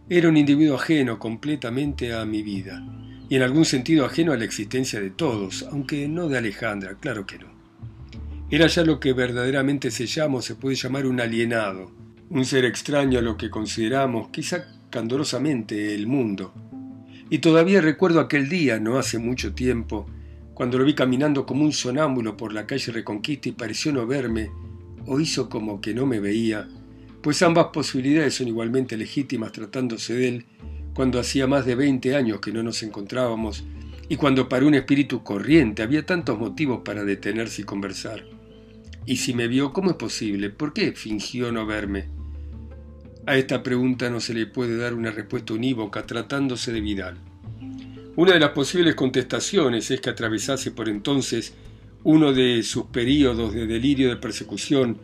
era 0.07 0.29
un 0.29 0.37
individuo 0.37 0.75
ajeno 0.75 1.17
completamente 1.17 2.13
a 2.13 2.23
mi 2.23 2.43
vida 2.43 2.85
y 3.27 3.35
en 3.35 3.41
algún 3.41 3.65
sentido 3.65 4.05
ajeno 4.05 4.31
a 4.31 4.37
la 4.37 4.45
existencia 4.45 5.01
de 5.01 5.09
todos, 5.09 5.65
aunque 5.71 6.07
no 6.07 6.27
de 6.27 6.37
Alejandra, 6.37 6.99
claro 6.99 7.25
que 7.25 7.39
no. 7.39 7.47
Era 8.51 8.67
ya 8.67 8.83
lo 8.83 8.99
que 8.99 9.13
verdaderamente 9.13 9.89
se 9.89 10.05
llama 10.05 10.37
o 10.37 10.41
se 10.43 10.53
puede 10.53 10.75
llamar 10.75 11.07
un 11.07 11.19
alienado, 11.19 12.04
un 12.29 12.45
ser 12.45 12.65
extraño 12.65 13.19
a 13.19 13.21
lo 13.21 13.37
que 13.37 13.49
consideramos, 13.49 14.29
quizá 14.29 14.67
candorosamente, 14.89 15.93
el 15.93 16.07
mundo. 16.07 16.53
Y 17.29 17.39
todavía 17.39 17.81
recuerdo 17.81 18.19
aquel 18.19 18.49
día, 18.49 18.79
no 18.79 18.97
hace 18.97 19.19
mucho 19.19 19.53
tiempo, 19.53 20.07
cuando 20.53 20.77
lo 20.77 20.85
vi 20.85 20.93
caminando 20.93 21.45
como 21.45 21.63
un 21.63 21.73
sonámbulo 21.73 22.37
por 22.37 22.53
la 22.53 22.65
calle 22.65 22.91
Reconquista 22.91 23.49
y 23.49 23.53
pareció 23.53 23.91
no 23.91 24.07
verme, 24.07 24.51
o 25.05 25.19
hizo 25.19 25.49
como 25.49 25.81
que 25.81 25.93
no 25.93 26.05
me 26.05 26.19
veía, 26.19 26.67
pues 27.21 27.41
ambas 27.41 27.67
posibilidades 27.73 28.35
son 28.35 28.47
igualmente 28.47 28.97
legítimas 28.97 29.51
tratándose 29.51 30.13
de 30.13 30.27
él, 30.27 30.45
cuando 30.93 31.19
hacía 31.19 31.45
más 31.45 31.65
de 31.65 31.75
20 31.75 32.15
años 32.15 32.39
que 32.39 32.53
no 32.53 32.63
nos 32.63 32.81
encontrábamos 32.83 33.65
y 34.07 34.15
cuando 34.15 34.47
para 34.47 34.65
un 34.65 34.75
espíritu 34.75 35.23
corriente 35.23 35.83
había 35.83 36.05
tantos 36.05 36.39
motivos 36.39 36.81
para 36.85 37.03
detenerse 37.03 37.63
y 37.63 37.65
conversar. 37.65 38.23
Y 39.05 39.17
si 39.17 39.33
me 39.33 39.47
vio, 39.47 39.73
¿cómo 39.73 39.91
es 39.91 39.97
posible? 39.97 40.49
¿Por 40.49 40.73
qué 40.73 40.93
fingió 40.93 41.51
no 41.51 41.65
verme? 41.65 42.14
A 43.27 43.37
esta 43.37 43.63
pregunta 43.63 44.09
no 44.11 44.19
se 44.19 44.35
le 44.35 44.45
puede 44.45 44.77
dar 44.77 44.93
una 44.93 45.09
respuesta 45.09 45.53
unívoca 45.53 46.05
tratándose 46.05 46.71
de 46.71 46.79
Vidal. 46.79 47.17
Una 48.15 48.33
de 48.33 48.39
las 48.39 48.51
posibles 48.51 48.93
contestaciones 48.93 49.89
es 49.89 49.99
que 49.99 50.11
atravesase 50.11 50.69
por 50.69 50.87
entonces 50.87 51.53
uno 52.03 52.33
de 52.33 52.61
sus 52.61 52.85
períodos 52.85 53.53
de 53.55 53.65
delirio 53.65 54.09
de 54.09 54.17
persecución 54.17 54.99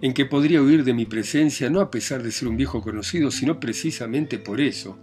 en 0.00 0.14
que 0.14 0.24
podría 0.24 0.62
huir 0.62 0.84
de 0.84 0.94
mi 0.94 1.04
presencia 1.04 1.68
no 1.68 1.80
a 1.80 1.90
pesar 1.90 2.22
de 2.22 2.30
ser 2.30 2.46
un 2.46 2.56
viejo 2.56 2.80
conocido, 2.80 3.32
sino 3.32 3.58
precisamente 3.58 4.38
por 4.38 4.60
eso. 4.60 4.96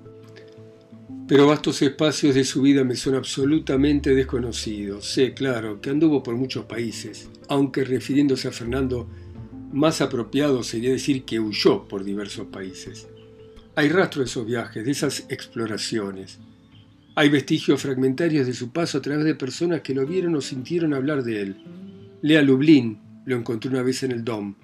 Pero 1.27 1.47
vastos 1.47 1.81
espacios 1.81 2.35
de 2.35 2.45
su 2.45 2.61
vida 2.61 2.85
me 2.85 2.95
son 2.95 3.15
absolutamente 3.15 4.15
desconocidos. 4.15 5.05
Sé, 5.05 5.33
claro, 5.33 5.81
que 5.81 5.89
anduvo 5.89 6.23
por 6.23 6.35
muchos 6.35 6.65
países, 6.65 7.29
aunque 7.49 7.83
refiriéndose 7.83 8.47
a 8.47 8.51
Fernando, 8.51 9.09
más 9.73 10.01
apropiado 10.01 10.63
sería 10.63 10.91
decir 10.91 11.23
que 11.23 11.39
huyó 11.39 11.87
por 11.87 12.03
diversos 12.03 12.47
países. 12.47 13.07
Hay 13.75 13.89
rastro 13.89 14.21
de 14.21 14.27
esos 14.27 14.45
viajes, 14.45 14.83
de 14.83 14.91
esas 14.91 15.25
exploraciones. 15.29 16.39
Hay 17.15 17.29
vestigios 17.29 17.81
fragmentarios 17.81 18.47
de 18.47 18.53
su 18.53 18.71
paso 18.71 18.97
a 18.97 19.01
través 19.01 19.25
de 19.25 19.35
personas 19.35 19.81
que 19.81 19.93
lo 19.93 20.05
vieron 20.05 20.35
o 20.35 20.41
sintieron 20.41 20.93
hablar 20.93 21.23
de 21.23 21.41
él. 21.41 21.55
Lea 22.21 22.41
Lublin 22.41 22.99
lo 23.25 23.35
encontró 23.35 23.71
una 23.71 23.81
vez 23.81 24.03
en 24.03 24.11
el 24.11 24.23
Dom. 24.23 24.55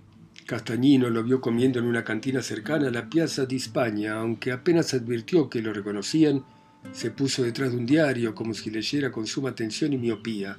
Castañino 0.45 1.09
lo 1.09 1.23
vio 1.23 1.41
comiendo 1.41 1.79
en 1.79 1.85
una 1.85 2.03
cantina 2.03 2.41
cercana 2.41 2.87
a 2.87 2.91
la 2.91 3.09
Piazza 3.09 3.45
di 3.45 3.57
España, 3.57 4.15
aunque 4.15 4.51
apenas 4.51 4.93
advirtió 4.93 5.49
que 5.49 5.61
lo 5.61 5.73
reconocían, 5.73 6.43
se 6.93 7.11
puso 7.11 7.43
detrás 7.43 7.71
de 7.71 7.77
un 7.77 7.85
diario 7.85 8.33
como 8.33 8.53
si 8.53 8.69
leyera 8.69 9.11
con 9.11 9.27
suma 9.27 9.49
atención 9.49 9.93
y 9.93 9.97
miopía. 9.97 10.57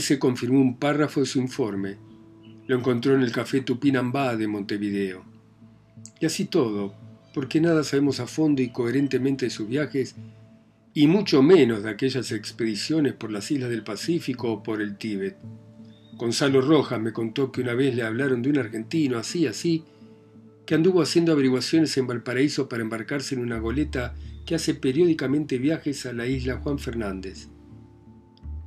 se 0.00 0.18
confirmó 0.18 0.60
un 0.60 0.78
párrafo 0.78 1.20
de 1.20 1.26
su 1.26 1.38
informe. 1.38 2.13
Lo 2.66 2.76
encontró 2.76 3.14
en 3.14 3.22
el 3.22 3.32
café 3.32 3.60
Tupinambá 3.60 4.36
de 4.36 4.46
Montevideo. 4.46 5.24
Y 6.20 6.26
así 6.26 6.46
todo, 6.46 6.94
porque 7.34 7.60
nada 7.60 7.84
sabemos 7.84 8.20
a 8.20 8.26
fondo 8.26 8.62
y 8.62 8.70
coherentemente 8.70 9.46
de 9.46 9.50
sus 9.50 9.68
viajes 9.68 10.14
y 10.94 11.08
mucho 11.08 11.42
menos 11.42 11.82
de 11.82 11.90
aquellas 11.90 12.30
expediciones 12.30 13.14
por 13.14 13.32
las 13.32 13.50
islas 13.50 13.68
del 13.68 13.82
Pacífico 13.82 14.52
o 14.52 14.62
por 14.62 14.80
el 14.80 14.96
Tíbet. 14.96 15.36
Gonzalo 16.16 16.60
Rojas 16.60 17.00
me 17.00 17.12
contó 17.12 17.50
que 17.50 17.60
una 17.60 17.74
vez 17.74 17.96
le 17.96 18.04
hablaron 18.04 18.40
de 18.40 18.50
un 18.50 18.58
argentino 18.58 19.18
así, 19.18 19.48
así, 19.48 19.84
que 20.64 20.76
anduvo 20.76 21.02
haciendo 21.02 21.32
averiguaciones 21.32 21.96
en 21.98 22.06
Valparaíso 22.06 22.68
para 22.68 22.82
embarcarse 22.82 23.34
en 23.34 23.40
una 23.40 23.58
goleta 23.58 24.14
que 24.46 24.54
hace 24.54 24.74
periódicamente 24.74 25.58
viajes 25.58 26.06
a 26.06 26.12
la 26.12 26.26
isla 26.26 26.58
Juan 26.58 26.78
Fernández. 26.78 27.48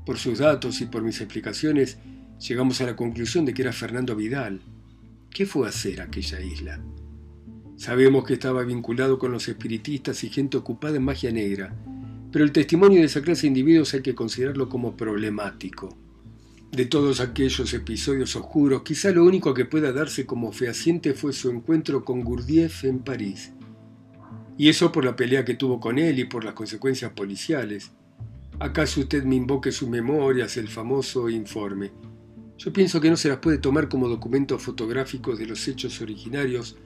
Por 0.05 0.17
sus 0.17 0.39
datos 0.39 0.81
y 0.81 0.85
por 0.85 1.03
mis 1.03 1.21
explicaciones, 1.21 1.97
llegamos 2.39 2.81
a 2.81 2.85
la 2.85 2.95
conclusión 2.95 3.45
de 3.45 3.53
que 3.53 3.63
era 3.63 3.73
Fernando 3.73 4.15
Vidal. 4.15 4.61
¿Qué 5.29 5.45
fue 5.45 5.67
hacer 5.67 6.01
aquella 6.01 6.41
isla? 6.41 6.79
Sabemos 7.75 8.25
que 8.25 8.33
estaba 8.33 8.63
vinculado 8.63 9.19
con 9.19 9.31
los 9.31 9.47
espiritistas 9.47 10.23
y 10.23 10.29
gente 10.29 10.57
ocupada 10.57 10.97
en 10.97 11.03
magia 11.03 11.31
negra, 11.31 11.75
pero 12.31 12.43
el 12.43 12.51
testimonio 12.51 12.99
de 12.99 13.05
esa 13.05 13.21
clase 13.21 13.43
de 13.43 13.49
individuos 13.49 13.93
hay 13.93 14.01
que 14.01 14.15
considerarlo 14.15 14.67
como 14.67 14.97
problemático. 14.97 15.95
De 16.71 16.85
todos 16.85 17.21
aquellos 17.21 17.73
episodios 17.73 18.35
oscuros, 18.35 18.83
quizá 18.83 19.11
lo 19.11 19.23
único 19.23 19.53
que 19.53 19.65
pueda 19.65 19.93
darse 19.93 20.25
como 20.25 20.51
fehaciente 20.51 21.13
fue 21.13 21.33
su 21.33 21.49
encuentro 21.49 22.03
con 22.03 22.23
Gurdjieff 22.23 22.83
en 22.83 22.99
París. 22.99 23.53
Y 24.57 24.69
eso 24.69 24.91
por 24.91 25.05
la 25.05 25.15
pelea 25.15 25.45
que 25.45 25.53
tuvo 25.53 25.79
con 25.79 25.97
él 25.97 26.19
y 26.19 26.25
por 26.25 26.43
las 26.43 26.55
consecuencias 26.55 27.11
policiales. 27.11 27.91
¿Acaso 28.59 29.01
usted 29.01 29.23
me 29.23 29.35
invoque 29.35 29.71
sus 29.71 29.87
memorias, 29.87 30.57
el 30.57 30.67
famoso 30.67 31.29
informe? 31.29 31.91
Yo 32.57 32.73
pienso 32.73 32.99
que 32.99 33.09
no 33.09 33.17
se 33.17 33.29
las 33.29 33.37
puede 33.37 33.59
tomar 33.59 33.87
como 33.87 34.07
documentos 34.07 34.61
fotográficos 34.61 35.37
de 35.37 35.45
los 35.45 35.67
hechos 35.67 36.01
originarios, 36.01 36.77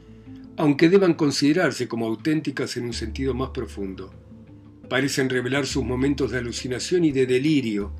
aunque 0.58 0.90
deban 0.90 1.14
considerarse 1.14 1.88
como 1.88 2.06
auténticas 2.08 2.78
en 2.78 2.86
un 2.86 2.94
sentido 2.94 3.34
más 3.34 3.50
profundo 3.52 4.12
parecen 4.92 5.30
revelar 5.30 5.66
sus 5.66 5.86
momentos 5.86 6.32
de 6.32 6.40
alucinación 6.40 7.06
y 7.06 7.14
de 7.14 7.26
delirio, 7.26 7.94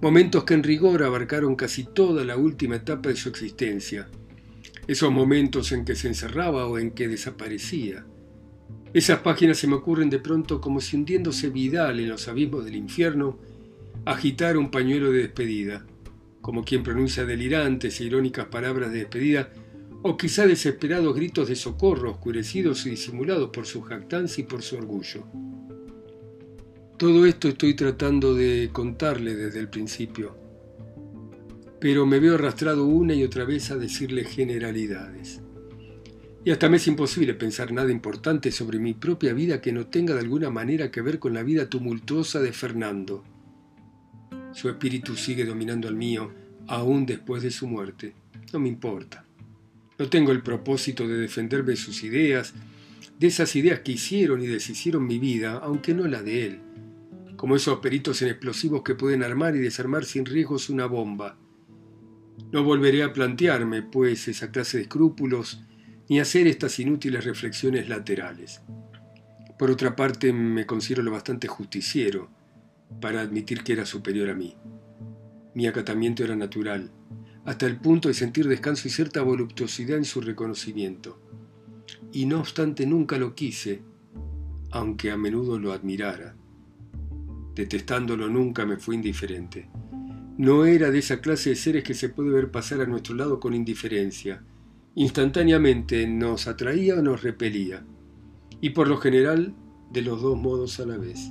momentos 0.00 0.44
que 0.44 0.54
en 0.54 0.62
rigor 0.62 1.02
abarcaron 1.02 1.56
casi 1.56 1.84
toda 1.84 2.24
la 2.24 2.38
última 2.38 2.76
etapa 2.76 3.10
de 3.10 3.16
su 3.16 3.28
existencia, 3.28 4.08
esos 4.86 5.12
momentos 5.12 5.72
en 5.72 5.84
que 5.84 5.94
se 5.94 6.08
encerraba 6.08 6.66
o 6.66 6.78
en 6.78 6.92
que 6.92 7.06
desaparecía. 7.06 8.06
Esas 8.94 9.18
páginas 9.18 9.58
se 9.58 9.66
me 9.66 9.74
ocurren 9.74 10.08
de 10.08 10.20
pronto 10.20 10.58
como 10.58 10.80
si 10.80 10.96
hundiéndose 10.96 11.50
Vidal 11.50 12.00
en 12.00 12.08
los 12.08 12.26
abismos 12.28 12.64
del 12.64 12.76
infierno, 12.76 13.38
agitara 14.06 14.58
un 14.58 14.70
pañuelo 14.70 15.12
de 15.12 15.18
despedida. 15.18 15.84
Como 16.42 16.64
quien 16.64 16.82
pronuncia 16.82 17.24
delirantes 17.24 17.98
e 18.00 18.04
irónicas 18.04 18.46
palabras 18.46 18.92
de 18.92 18.98
despedida, 18.98 19.50
o 20.02 20.16
quizá 20.16 20.46
desesperados 20.46 21.14
gritos 21.14 21.48
de 21.48 21.54
socorro 21.54 22.10
oscurecidos 22.10 22.84
y 22.84 22.90
disimulados 22.90 23.50
por 23.50 23.64
su 23.64 23.80
jactancia 23.82 24.42
y 24.42 24.46
por 24.46 24.60
su 24.62 24.76
orgullo. 24.76 25.24
Todo 26.98 27.24
esto 27.24 27.48
estoy 27.48 27.74
tratando 27.74 28.34
de 28.34 28.70
contarle 28.72 29.34
desde 29.34 29.60
el 29.60 29.68
principio, 29.68 30.36
pero 31.80 32.04
me 32.04 32.18
veo 32.18 32.34
arrastrado 32.34 32.84
una 32.84 33.14
y 33.14 33.24
otra 33.24 33.44
vez 33.44 33.70
a 33.70 33.76
decirle 33.76 34.24
generalidades. 34.24 35.40
Y 36.44 36.50
hasta 36.50 36.68
me 36.68 36.78
es 36.78 36.88
imposible 36.88 37.34
pensar 37.34 37.72
nada 37.72 37.92
importante 37.92 38.50
sobre 38.50 38.80
mi 38.80 38.94
propia 38.94 39.32
vida 39.32 39.60
que 39.60 39.72
no 39.72 39.86
tenga 39.86 40.14
de 40.14 40.20
alguna 40.20 40.50
manera 40.50 40.90
que 40.90 41.00
ver 41.00 41.20
con 41.20 41.34
la 41.34 41.44
vida 41.44 41.68
tumultuosa 41.68 42.40
de 42.40 42.52
Fernando. 42.52 43.22
Su 44.52 44.68
espíritu 44.68 45.16
sigue 45.16 45.44
dominando 45.46 45.88
al 45.88 45.96
mío, 45.96 46.30
aún 46.66 47.06
después 47.06 47.42
de 47.42 47.50
su 47.50 47.66
muerte. 47.66 48.14
No 48.52 48.58
me 48.58 48.68
importa. 48.68 49.24
No 49.98 50.08
tengo 50.08 50.30
el 50.30 50.42
propósito 50.42 51.08
de 51.08 51.16
defenderme 51.16 51.70
de 51.70 51.76
sus 51.76 52.02
ideas, 52.02 52.52
de 53.18 53.26
esas 53.26 53.56
ideas 53.56 53.80
que 53.80 53.92
hicieron 53.92 54.42
y 54.42 54.46
deshicieron 54.46 55.06
mi 55.06 55.18
vida, 55.18 55.58
aunque 55.62 55.94
no 55.94 56.06
la 56.06 56.22
de 56.22 56.46
él, 56.46 56.60
como 57.36 57.56
esos 57.56 57.78
peritos 57.78 58.20
en 58.22 58.28
explosivos 58.28 58.82
que 58.82 58.94
pueden 58.94 59.22
armar 59.22 59.56
y 59.56 59.60
desarmar 59.60 60.04
sin 60.04 60.26
riesgos 60.26 60.68
una 60.68 60.86
bomba. 60.86 61.38
No 62.52 62.62
volveré 62.62 63.02
a 63.02 63.12
plantearme, 63.12 63.82
pues, 63.82 64.28
esa 64.28 64.50
clase 64.50 64.76
de 64.76 64.82
escrúpulos, 64.84 65.62
ni 66.08 66.20
hacer 66.20 66.46
estas 66.46 66.78
inútiles 66.78 67.24
reflexiones 67.24 67.88
laterales. 67.88 68.60
Por 69.58 69.70
otra 69.70 69.96
parte, 69.96 70.32
me 70.32 70.66
considero 70.66 71.02
lo 71.02 71.10
bastante 71.10 71.48
justiciero 71.48 72.41
para 73.00 73.20
admitir 73.20 73.62
que 73.62 73.72
era 73.72 73.86
superior 73.86 74.30
a 74.30 74.34
mí. 74.34 74.56
Mi 75.54 75.66
acatamiento 75.66 76.24
era 76.24 76.36
natural, 76.36 76.90
hasta 77.44 77.66
el 77.66 77.76
punto 77.76 78.08
de 78.08 78.14
sentir 78.14 78.48
descanso 78.48 78.88
y 78.88 78.90
cierta 78.90 79.22
voluptuosidad 79.22 79.98
en 79.98 80.04
su 80.04 80.20
reconocimiento. 80.20 81.18
Y 82.12 82.26
no 82.26 82.40
obstante 82.40 82.86
nunca 82.86 83.18
lo 83.18 83.34
quise, 83.34 83.82
aunque 84.70 85.10
a 85.10 85.16
menudo 85.16 85.58
lo 85.58 85.72
admirara. 85.72 86.36
Detestándolo 87.54 88.28
nunca 88.28 88.64
me 88.64 88.78
fue 88.78 88.94
indiferente. 88.94 89.68
No 90.38 90.64
era 90.64 90.90
de 90.90 90.98
esa 90.98 91.20
clase 91.20 91.50
de 91.50 91.56
seres 91.56 91.84
que 91.84 91.94
se 91.94 92.08
puede 92.08 92.30
ver 92.30 92.50
pasar 92.50 92.80
a 92.80 92.86
nuestro 92.86 93.14
lado 93.14 93.38
con 93.38 93.54
indiferencia. 93.54 94.42
Instantáneamente 94.94 96.06
nos 96.06 96.46
atraía 96.46 96.96
o 96.96 97.02
nos 97.02 97.22
repelía, 97.22 97.84
y 98.60 98.70
por 98.70 98.88
lo 98.88 98.96
general 98.96 99.54
de 99.90 100.02
los 100.02 100.22
dos 100.22 100.38
modos 100.38 100.80
a 100.80 100.86
la 100.86 100.96
vez. 100.96 101.30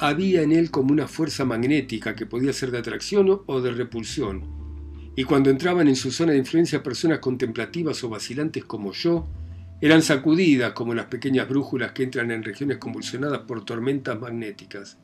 Había 0.00 0.42
en 0.42 0.52
él 0.52 0.70
como 0.70 0.92
una 0.92 1.08
fuerza 1.08 1.44
magnética 1.44 2.14
que 2.14 2.26
podía 2.26 2.52
ser 2.52 2.70
de 2.70 2.78
atracción 2.78 3.42
o 3.46 3.60
de 3.60 3.72
repulsión, 3.72 4.44
y 5.16 5.24
cuando 5.24 5.50
entraban 5.50 5.88
en 5.88 5.96
su 5.96 6.12
zona 6.12 6.32
de 6.32 6.38
influencia 6.38 6.82
personas 6.82 7.18
contemplativas 7.18 8.04
o 8.04 8.08
vacilantes 8.08 8.64
como 8.64 8.92
yo, 8.92 9.26
eran 9.80 10.02
sacudidas 10.02 10.72
como 10.72 10.94
las 10.94 11.06
pequeñas 11.06 11.48
brújulas 11.48 11.90
que 11.90 12.04
entran 12.04 12.30
en 12.30 12.44
regiones 12.44 12.78
convulsionadas 12.78 13.40
por 13.40 13.64
tormentas 13.64 14.20
magnéticas. 14.20 14.98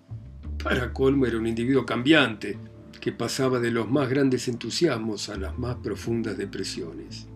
Para 0.63 0.93
colmo 0.93 1.27
era 1.27 1.39
un 1.39 1.47
individuo 1.49 1.85
cambiante, 1.85 2.57
que 3.01 3.11
pasaba 3.13 3.61
de 3.61 3.71
los 3.71 3.91
más 3.91 4.09
grandes 4.09 4.49
entusiasmos 4.49 5.29
a 5.29 5.37
las 5.37 5.59
más 5.59 5.77
profundas 5.77 6.39
depresiones. 6.39 7.27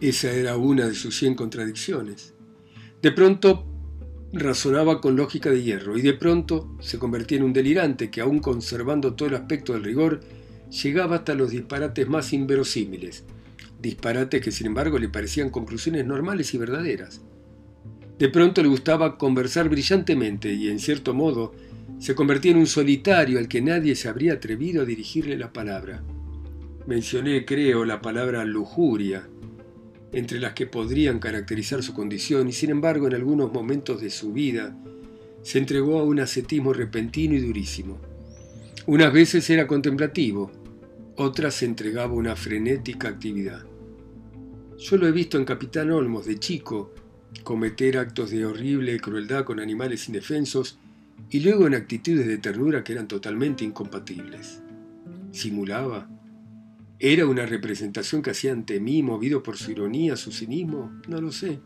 Esa 0.00 0.32
era 0.32 0.56
una 0.56 0.86
de 0.86 0.94
sus 0.94 1.16
cien 1.16 1.34
contradicciones. 1.34 2.34
De 3.00 3.12
pronto 3.12 3.73
razonaba 4.34 5.00
con 5.00 5.16
lógica 5.16 5.50
de 5.50 5.62
hierro 5.62 5.96
y 5.96 6.02
de 6.02 6.14
pronto 6.14 6.76
se 6.80 6.98
convertía 6.98 7.38
en 7.38 7.44
un 7.44 7.52
delirante 7.52 8.10
que, 8.10 8.20
aun 8.20 8.40
conservando 8.40 9.14
todo 9.14 9.28
el 9.28 9.36
aspecto 9.36 9.72
del 9.72 9.84
rigor, 9.84 10.20
llegaba 10.70 11.16
hasta 11.16 11.34
los 11.34 11.50
disparates 11.50 12.08
más 12.08 12.32
inverosímiles, 12.32 13.24
disparates 13.80 14.42
que 14.42 14.50
sin 14.50 14.66
embargo 14.66 14.98
le 14.98 15.08
parecían 15.08 15.50
conclusiones 15.50 16.04
normales 16.04 16.52
y 16.52 16.58
verdaderas. 16.58 17.20
De 18.18 18.28
pronto 18.28 18.62
le 18.62 18.68
gustaba 18.68 19.18
conversar 19.18 19.68
brillantemente 19.68 20.52
y 20.52 20.68
en 20.68 20.80
cierto 20.80 21.14
modo 21.14 21.54
se 21.98 22.14
convertía 22.14 22.52
en 22.52 22.58
un 22.58 22.66
solitario 22.66 23.38
al 23.38 23.48
que 23.48 23.62
nadie 23.62 23.94
se 23.94 24.08
habría 24.08 24.34
atrevido 24.34 24.82
a 24.82 24.84
dirigirle 24.84 25.36
la 25.36 25.52
palabra. 25.52 26.02
Mencioné, 26.86 27.44
creo, 27.44 27.84
la 27.84 28.02
palabra 28.02 28.44
lujuria, 28.44 29.28
entre 30.14 30.40
las 30.40 30.54
que 30.54 30.66
podrían 30.66 31.18
caracterizar 31.18 31.82
su 31.82 31.94
condición, 31.94 32.48
y 32.48 32.52
sin 32.52 32.70
embargo 32.70 33.06
en 33.06 33.14
algunos 33.14 33.52
momentos 33.52 34.00
de 34.00 34.10
su 34.10 34.32
vida 34.32 34.76
se 35.42 35.58
entregó 35.58 35.98
a 35.98 36.04
un 36.04 36.20
ascetismo 36.20 36.72
repentino 36.72 37.34
y 37.34 37.40
durísimo. 37.40 37.98
Unas 38.86 39.12
veces 39.12 39.48
era 39.50 39.66
contemplativo, 39.66 40.50
otras 41.16 41.54
se 41.54 41.66
entregaba 41.66 42.12
a 42.12 42.16
una 42.16 42.36
frenética 42.36 43.08
actividad. 43.08 43.64
Yo 44.78 44.96
lo 44.96 45.06
he 45.06 45.12
visto 45.12 45.38
en 45.38 45.44
Capitán 45.44 45.90
Olmos 45.90 46.26
de 46.26 46.38
chico, 46.38 46.92
cometer 47.42 47.98
actos 47.98 48.30
de 48.30 48.44
horrible 48.44 48.98
crueldad 49.00 49.44
con 49.44 49.60
animales 49.60 50.08
indefensos 50.08 50.78
y 51.30 51.40
luego 51.40 51.66
en 51.66 51.74
actitudes 51.74 52.26
de 52.26 52.38
ternura 52.38 52.84
que 52.84 52.92
eran 52.92 53.08
totalmente 53.08 53.64
incompatibles. 53.64 54.60
¿Simulaba? 55.32 56.08
¿Era 56.98 57.26
una 57.26 57.44
representación 57.44 58.22
que 58.22 58.30
hacía 58.30 58.52
ante 58.52 58.80
mí, 58.80 59.02
movido 59.02 59.42
por 59.42 59.56
su 59.56 59.72
ironía, 59.72 60.16
su 60.16 60.32
cinismo? 60.32 60.92
No 61.08 61.20
lo 61.20 61.32
sé. 61.32 61.60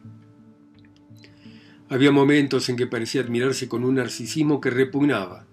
Había 1.91 2.11
momentos 2.11 2.69
en 2.69 2.77
que 2.77 2.87
parecía 2.87 3.21
admirarse 3.21 3.69
con 3.69 3.85
un 3.85 3.97
narcisismo 3.97 4.61
que 4.61 4.71
repugnaba, 4.71 5.47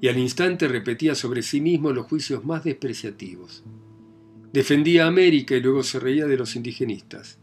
y 0.00 0.08
al 0.08 0.18
instante 0.18 0.68
repetía 0.68 1.14
sobre 1.14 1.42
sí 1.42 1.60
mismo 1.60 1.92
los 1.92 2.06
juicios 2.06 2.44
más 2.44 2.64
despreciativos. 2.64 3.64
Defendía 4.52 5.04
a 5.04 5.08
América 5.08 5.54
y 5.56 5.60
luego 5.60 5.82
se 5.82 6.00
reía 6.00 6.26
de 6.26 6.36
los 6.36 6.56
indigenistas. 6.56 7.38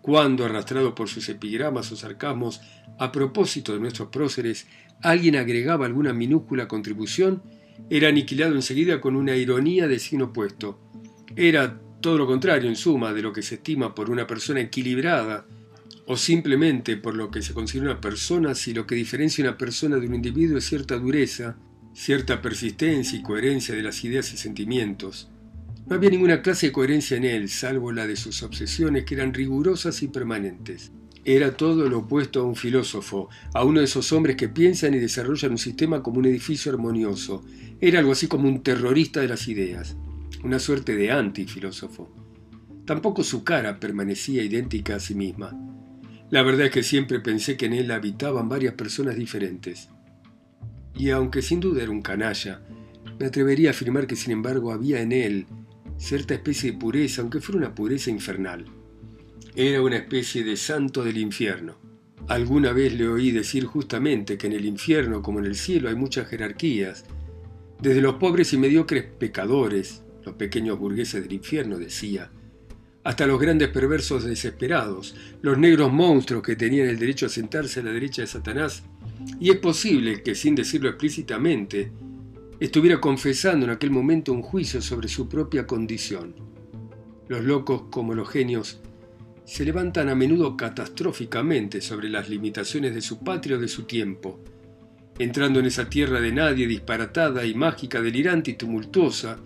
Cuando, 0.00 0.44
arrastrado 0.44 0.94
por 0.94 1.08
sus 1.08 1.28
epigramas 1.28 1.92
o 1.92 1.96
sarcasmos, 1.96 2.60
a 2.98 3.12
propósito 3.12 3.72
de 3.72 3.80
nuestros 3.80 4.08
próceres, 4.08 4.66
alguien 5.02 5.36
agregaba 5.36 5.86
alguna 5.86 6.12
minúscula 6.12 6.68
contribución, 6.68 7.42
era 7.90 8.08
aniquilado 8.08 8.54
enseguida 8.54 9.00
con 9.00 9.16
una 9.16 9.36
ironía 9.36 9.86
de 9.86 9.98
signo 9.98 10.26
opuesto. 10.26 10.78
Era 11.36 11.80
todo 12.00 12.18
lo 12.18 12.26
contrario, 12.26 12.68
en 12.68 12.76
suma, 12.76 13.12
de 13.12 13.22
lo 13.22 13.32
que 13.32 13.42
se 13.42 13.56
estima 13.56 13.94
por 13.94 14.10
una 14.10 14.26
persona 14.26 14.60
equilibrada, 14.60 15.46
o 16.06 16.16
simplemente 16.16 16.96
por 16.96 17.14
lo 17.14 17.30
que 17.30 17.42
se 17.42 17.54
considera 17.54 17.92
una 17.92 18.00
persona 18.00 18.54
si 18.54 18.74
lo 18.74 18.86
que 18.86 18.94
diferencia 18.94 19.44
una 19.44 19.56
persona 19.56 19.96
de 19.96 20.06
un 20.06 20.14
individuo 20.14 20.58
es 20.58 20.64
cierta 20.64 20.96
dureza, 20.96 21.56
cierta 21.94 22.42
persistencia 22.42 23.18
y 23.18 23.22
coherencia 23.22 23.74
de 23.74 23.82
las 23.82 24.04
ideas 24.04 24.32
y 24.32 24.36
sentimientos. 24.36 25.30
No 25.86 25.96
había 25.96 26.10
ninguna 26.10 26.42
clase 26.42 26.66
de 26.66 26.72
coherencia 26.72 27.16
en 27.16 27.24
él, 27.24 27.48
salvo 27.48 27.92
la 27.92 28.06
de 28.06 28.16
sus 28.16 28.42
obsesiones 28.42 29.04
que 29.04 29.14
eran 29.14 29.34
rigurosas 29.34 30.02
y 30.02 30.08
permanentes. 30.08 30.92
Era 31.24 31.56
todo 31.56 31.88
lo 31.88 32.00
opuesto 32.00 32.40
a 32.40 32.44
un 32.44 32.56
filósofo, 32.56 33.28
a 33.54 33.64
uno 33.64 33.78
de 33.78 33.84
esos 33.84 34.12
hombres 34.12 34.36
que 34.36 34.48
piensan 34.48 34.94
y 34.94 34.98
desarrollan 34.98 35.52
un 35.52 35.58
sistema 35.58 36.02
como 36.02 36.18
un 36.18 36.26
edificio 36.26 36.72
armonioso. 36.72 37.44
Era 37.80 38.00
algo 38.00 38.12
así 38.12 38.26
como 38.26 38.48
un 38.48 38.62
terrorista 38.62 39.20
de 39.20 39.28
las 39.28 39.46
ideas, 39.48 39.96
una 40.42 40.58
suerte 40.58 40.96
de 40.96 41.12
antifilósofo. 41.12 42.12
Tampoco 42.84 43.22
su 43.22 43.44
cara 43.44 43.78
permanecía 43.78 44.42
idéntica 44.42 44.96
a 44.96 45.00
sí 45.00 45.14
misma. 45.14 45.56
La 46.30 46.42
verdad 46.42 46.66
es 46.66 46.72
que 46.72 46.82
siempre 46.82 47.20
pensé 47.20 47.56
que 47.56 47.66
en 47.66 47.74
él 47.74 47.90
habitaban 47.90 48.48
varias 48.48 48.74
personas 48.74 49.16
diferentes 49.16 49.88
y 50.94 51.10
aunque 51.10 51.42
sin 51.42 51.60
duda 51.60 51.82
era 51.82 51.90
un 51.90 52.02
canalla, 52.02 52.62
me 53.18 53.26
atrevería 53.26 53.70
a 53.70 53.72
afirmar 53.72 54.06
que 54.06 54.16
sin 54.16 54.32
embargo 54.32 54.72
había 54.72 55.00
en 55.00 55.12
él 55.12 55.46
cierta 55.96 56.34
especie 56.34 56.72
de 56.72 56.78
pureza, 56.78 57.22
aunque 57.22 57.40
fuera 57.40 57.58
una 57.58 57.74
pureza 57.74 58.10
infernal. 58.10 58.64
Era 59.54 59.82
una 59.82 59.96
especie 59.96 60.44
de 60.44 60.56
santo 60.56 61.04
del 61.04 61.18
infierno. 61.18 61.76
Alguna 62.26 62.72
vez 62.72 62.94
le 62.94 63.06
oí 63.06 63.32
decir 63.32 63.66
justamente 63.66 64.38
que 64.38 64.46
en 64.46 64.54
el 64.54 64.64
infierno 64.64 65.20
como 65.20 65.40
en 65.40 65.44
el 65.44 65.56
cielo 65.56 65.90
hay 65.90 65.94
muchas 65.94 66.26
jerarquías, 66.28 67.04
desde 67.78 68.00
los 68.00 68.14
pobres 68.14 68.54
y 68.54 68.56
mediocres 68.56 69.04
pecadores, 69.04 70.04
los 70.24 70.36
pequeños 70.36 70.78
burgueses 70.78 71.22
del 71.22 71.34
infierno, 71.34 71.76
decía, 71.76 72.30
hasta 73.04 73.26
los 73.26 73.38
grandes 73.38 73.68
perversos 73.68 74.24
desesperados, 74.24 75.16
los 75.42 75.58
negros 75.58 75.92
monstruos 75.92 76.42
que 76.42 76.56
tenían 76.56 76.88
el 76.88 76.98
derecho 76.98 77.26
a 77.26 77.28
sentarse 77.28 77.80
a 77.80 77.82
la 77.82 77.92
derecha 77.92 78.22
de 78.22 78.28
Satanás 78.28 78.84
y 79.38 79.50
es 79.50 79.56
posible 79.56 80.22
que, 80.22 80.34
sin 80.34 80.54
decirlo 80.54 80.88
explícitamente, 80.88 81.92
estuviera 82.58 83.02
confesando 83.02 83.66
en 83.66 83.72
aquel 83.72 83.90
momento 83.90 84.32
un 84.32 84.40
juicio 84.40 84.80
sobre 84.80 85.08
su 85.08 85.28
propia 85.28 85.66
condición. 85.66 86.36
Los 87.28 87.44
locos, 87.44 87.82
como 87.90 88.14
los 88.14 88.30
genios, 88.30 88.80
se 89.44 89.64
levantan 89.64 90.08
a 90.08 90.14
menudo 90.14 90.56
catastróficamente 90.56 91.80
sobre 91.80 92.08
las 92.08 92.28
limitaciones 92.28 92.94
de 92.94 93.00
su 93.00 93.22
patria 93.24 93.56
o 93.56 93.60
de 93.60 93.68
su 93.68 93.84
tiempo, 93.84 94.40
entrando 95.18 95.60
en 95.60 95.66
esa 95.66 95.88
tierra 95.88 96.20
de 96.20 96.32
nadie 96.32 96.66
disparatada 96.66 97.44
y 97.44 97.54
mágica, 97.54 98.00
delirante 98.00 98.52
y 98.52 98.54
tumultuosa, 98.54 99.38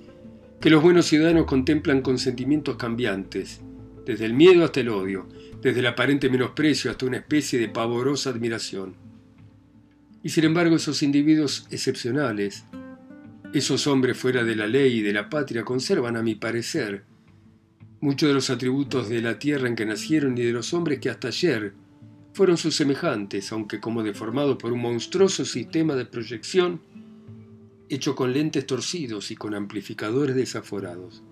que 0.60 0.70
los 0.70 0.82
buenos 0.82 1.06
ciudadanos 1.06 1.46
contemplan 1.46 2.02
con 2.02 2.18
sentimientos 2.18 2.76
cambiantes, 2.76 3.60
desde 4.04 4.24
el 4.24 4.34
miedo 4.34 4.64
hasta 4.64 4.80
el 4.80 4.88
odio, 4.88 5.28
desde 5.60 5.80
el 5.80 5.86
aparente 5.86 6.30
menosprecio 6.30 6.90
hasta 6.90 7.06
una 7.06 7.16
especie 7.16 7.58
de 7.58 7.68
pavorosa 7.68 8.30
admiración. 8.30 8.94
Y 10.22 10.28
sin 10.28 10.44
embargo 10.44 10.76
esos 10.76 11.02
individuos 11.02 11.66
excepcionales, 11.70 12.64
Esos 13.52 13.86
hombres 13.86 14.18
fuera 14.18 14.44
de 14.44 14.54
la 14.54 14.66
ley 14.66 14.98
y 14.98 15.02
de 15.02 15.14
la 15.14 15.30
patria 15.30 15.64
conservan, 15.64 16.16
a 16.16 16.22
mi 16.22 16.34
parecer, 16.34 17.04
muchos 18.00 18.28
de 18.28 18.34
los 18.34 18.50
atributos 18.50 19.08
de 19.08 19.22
la 19.22 19.38
tierra 19.38 19.68
en 19.68 19.76
que 19.76 19.86
nacieron 19.86 20.36
y 20.36 20.42
de 20.42 20.52
los 20.52 20.74
hombres 20.74 21.00
que 21.00 21.10
hasta 21.10 21.28
ayer 21.28 21.74
fueron 22.32 22.56
sus 22.56 22.76
semejantes, 22.76 23.50
aunque 23.52 23.80
como 23.80 24.02
deformados 24.02 24.56
por 24.56 24.72
un 24.72 24.80
monstruoso 24.80 25.44
sistema 25.44 25.94
de 25.94 26.04
proyección 26.04 26.82
hecho 27.88 28.14
con 28.14 28.32
lentes 28.32 28.66
torcidos 28.66 29.30
y 29.30 29.36
con 29.36 29.54
amplificadores 29.54 30.36
desaforados. 30.36 31.22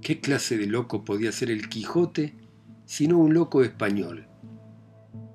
¿Qué 0.00 0.20
clase 0.20 0.56
de 0.56 0.66
loco 0.66 1.04
podía 1.04 1.32
ser 1.32 1.50
el 1.50 1.68
Quijote 1.68 2.34
sino 2.86 3.18
un 3.18 3.34
loco 3.34 3.62
español? 3.62 4.26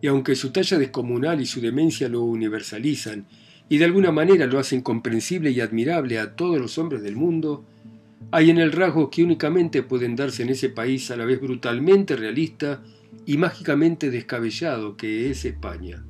Y 0.01 0.07
aunque 0.07 0.35
su 0.35 0.51
talla 0.51 0.77
descomunal 0.77 1.41
y 1.41 1.45
su 1.45 1.61
demencia 1.61 2.09
lo 2.09 2.21
universalizan 2.21 3.27
y 3.69 3.77
de 3.77 3.85
alguna 3.85 4.11
manera 4.11 4.45
lo 4.47 4.59
hacen 4.59 4.81
comprensible 4.81 5.51
y 5.51 5.61
admirable 5.61 6.19
a 6.19 6.35
todos 6.35 6.59
los 6.59 6.77
hombres 6.77 7.01
del 7.01 7.15
mundo, 7.15 7.65
hay 8.31 8.49
en 8.49 8.57
el 8.57 8.71
rasgo 8.71 9.09
que 9.09 9.23
únicamente 9.23 9.83
pueden 9.83 10.15
darse 10.15 10.43
en 10.43 10.49
ese 10.49 10.69
país 10.69 11.09
a 11.11 11.15
la 11.15 11.25
vez 11.25 11.39
brutalmente 11.39 12.15
realista 12.15 12.83
y 13.25 13.37
mágicamente 13.37 14.09
descabellado 14.09 14.97
que 14.97 15.29
es 15.29 15.45
España. 15.45 16.03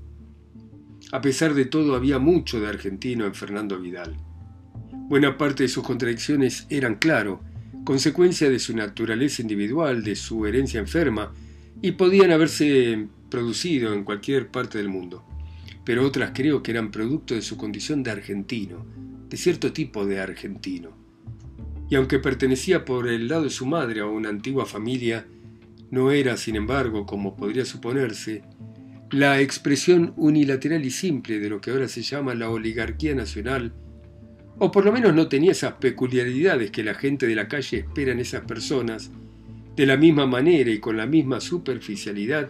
A 1.12 1.22
pesar 1.22 1.54
de 1.54 1.66
todo 1.66 1.96
había 1.96 2.20
mucho 2.20 2.60
de 2.60 2.68
argentino 2.68 3.26
en 3.26 3.36
Fernando 3.36 3.80
Vidal. 3.80 4.18
Buena 5.08 5.38
parte 5.38 5.64
de 5.64 5.70
sus 5.70 5.84
contradicciones 5.84 6.66
eran, 6.70 6.96
claro, 6.96 7.42
consecuencia 7.84 8.50
de 8.50 8.60
su 8.60 8.76
naturaleza 8.76 9.42
individual, 9.42 10.04
de 10.04 10.16
su 10.16 10.46
herencia 10.46 10.80
enferma, 10.80 11.32
y 11.82 11.92
podían 11.92 12.32
haberse 12.32 13.08
producido 13.30 13.94
en 13.94 14.04
cualquier 14.04 14.48
parte 14.50 14.80
del 14.80 14.90
mundo. 14.90 15.24
Pero 15.84 16.04
otras 16.04 16.32
creo 16.34 16.64
que 16.64 16.72
eran 16.72 16.90
producto 16.90 17.36
de 17.36 17.44
su 17.44 17.56
condición 17.58 18.02
de 18.02 18.12
argentino, 18.12 18.86
de 19.30 19.38
cierto 19.38 19.72
tipo 19.72 20.06
de 20.08 20.20
argentino. 20.20 21.05
Y 21.90 21.96
aunque 21.96 22.20
pertenecía 22.20 22.86
por 22.86 23.08
el 23.08 23.28
lado 23.28 23.44
de 23.44 23.50
su 23.50 23.66
madre 23.66 24.02
a 24.02 24.06
una 24.06 24.30
antigua 24.30 24.66
familia, 24.66 25.28
no 25.92 26.12
era, 26.12 26.36
sin 26.38 26.56
embargo, 26.56 27.06
como 27.06 27.36
podría 27.36 27.66
suponerse, 27.66 28.44
la 29.12 29.40
expresión 29.40 30.14
unilateral 30.18 30.84
y 30.84 30.92
simple 30.92 31.40
de 31.40 31.50
lo 31.50 31.62
que 31.62 31.72
ahora 31.72 31.88
se 31.88 32.02
llama 32.02 32.34
la 32.34 32.50
oligarquía 32.50 33.14
nacional 33.14 33.74
o 34.58 34.72
por 34.72 34.86
lo 34.86 34.92
menos 34.92 35.14
no 35.14 35.28
tenía 35.28 35.52
esas 35.52 35.74
peculiaridades 35.74 36.72
que 36.72 36.84
la 36.84 36.94
gente 36.94 37.28
de 37.28 37.36
la 37.36 37.48
calle 37.48 37.80
espera 37.80 38.12
en 38.14 38.20
esas 38.20 38.42
personas, 38.42 39.12
de 39.76 39.86
la 39.86 39.98
misma 39.98 40.26
manera 40.26 40.72
y 40.72 40.80
con 40.80 40.96
la 40.96 41.06
misma 41.06 41.42
superficialidad 41.42 42.50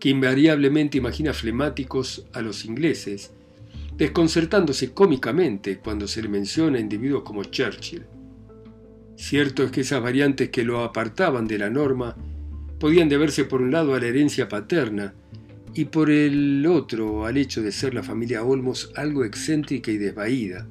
que 0.00 0.08
invariablemente 0.08 0.98
imagina 0.98 1.34
flemáticos 1.34 2.26
a 2.32 2.40
los 2.40 2.64
ingleses, 2.64 3.32
desconcertándose 3.96 4.92
cómicamente 4.92 5.78
cuando 5.78 6.08
se 6.08 6.22
le 6.22 6.28
menciona 6.28 6.78
a 6.78 6.80
individuos 6.80 7.22
como 7.22 7.44
Churchill. 7.44 8.04
Cierto 9.16 9.62
es 9.62 9.70
que 9.70 9.82
esas 9.82 10.02
variantes 10.02 10.50
que 10.50 10.64
lo 10.64 10.82
apartaban 10.82 11.46
de 11.46 11.58
la 11.58 11.70
norma 11.70 12.16
podían 12.78 13.08
deberse 13.08 13.44
por 13.44 13.62
un 13.62 13.70
lado 13.70 13.94
a 13.94 14.00
la 14.00 14.06
herencia 14.06 14.48
paterna 14.48 15.14
y 15.74 15.86
por 15.86 16.10
el 16.10 16.66
otro 16.66 17.26
al 17.26 17.36
hecho 17.36 17.62
de 17.62 17.72
ser 17.72 17.94
la 17.94 18.02
familia 18.02 18.44
Olmos 18.44 18.92
algo 18.96 19.24
excéntrica 19.24 19.90
y 19.90 19.98
desvaída 19.98 20.66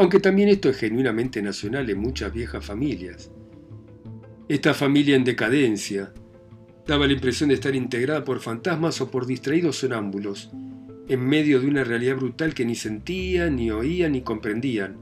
aunque 0.00 0.18
también 0.18 0.48
esto 0.48 0.70
es 0.70 0.78
genuinamente 0.78 1.42
nacional 1.42 1.90
en 1.90 1.98
muchas 1.98 2.32
viejas 2.32 2.64
familias. 2.64 3.30
Esta 4.48 4.72
familia 4.72 5.14
en 5.14 5.24
decadencia 5.24 6.14
daba 6.86 7.06
la 7.06 7.12
impresión 7.12 7.50
de 7.50 7.56
estar 7.56 7.74
integrada 7.74 8.24
por 8.24 8.40
fantasmas 8.40 8.98
o 9.02 9.10
por 9.10 9.26
distraídos 9.26 9.76
sonámbulos, 9.76 10.50
en 11.06 11.20
medio 11.20 11.60
de 11.60 11.66
una 11.66 11.84
realidad 11.84 12.16
brutal 12.16 12.54
que 12.54 12.64
ni 12.64 12.76
sentían, 12.76 13.56
ni 13.56 13.70
oían, 13.70 14.12
ni 14.12 14.22
comprendían, 14.22 14.96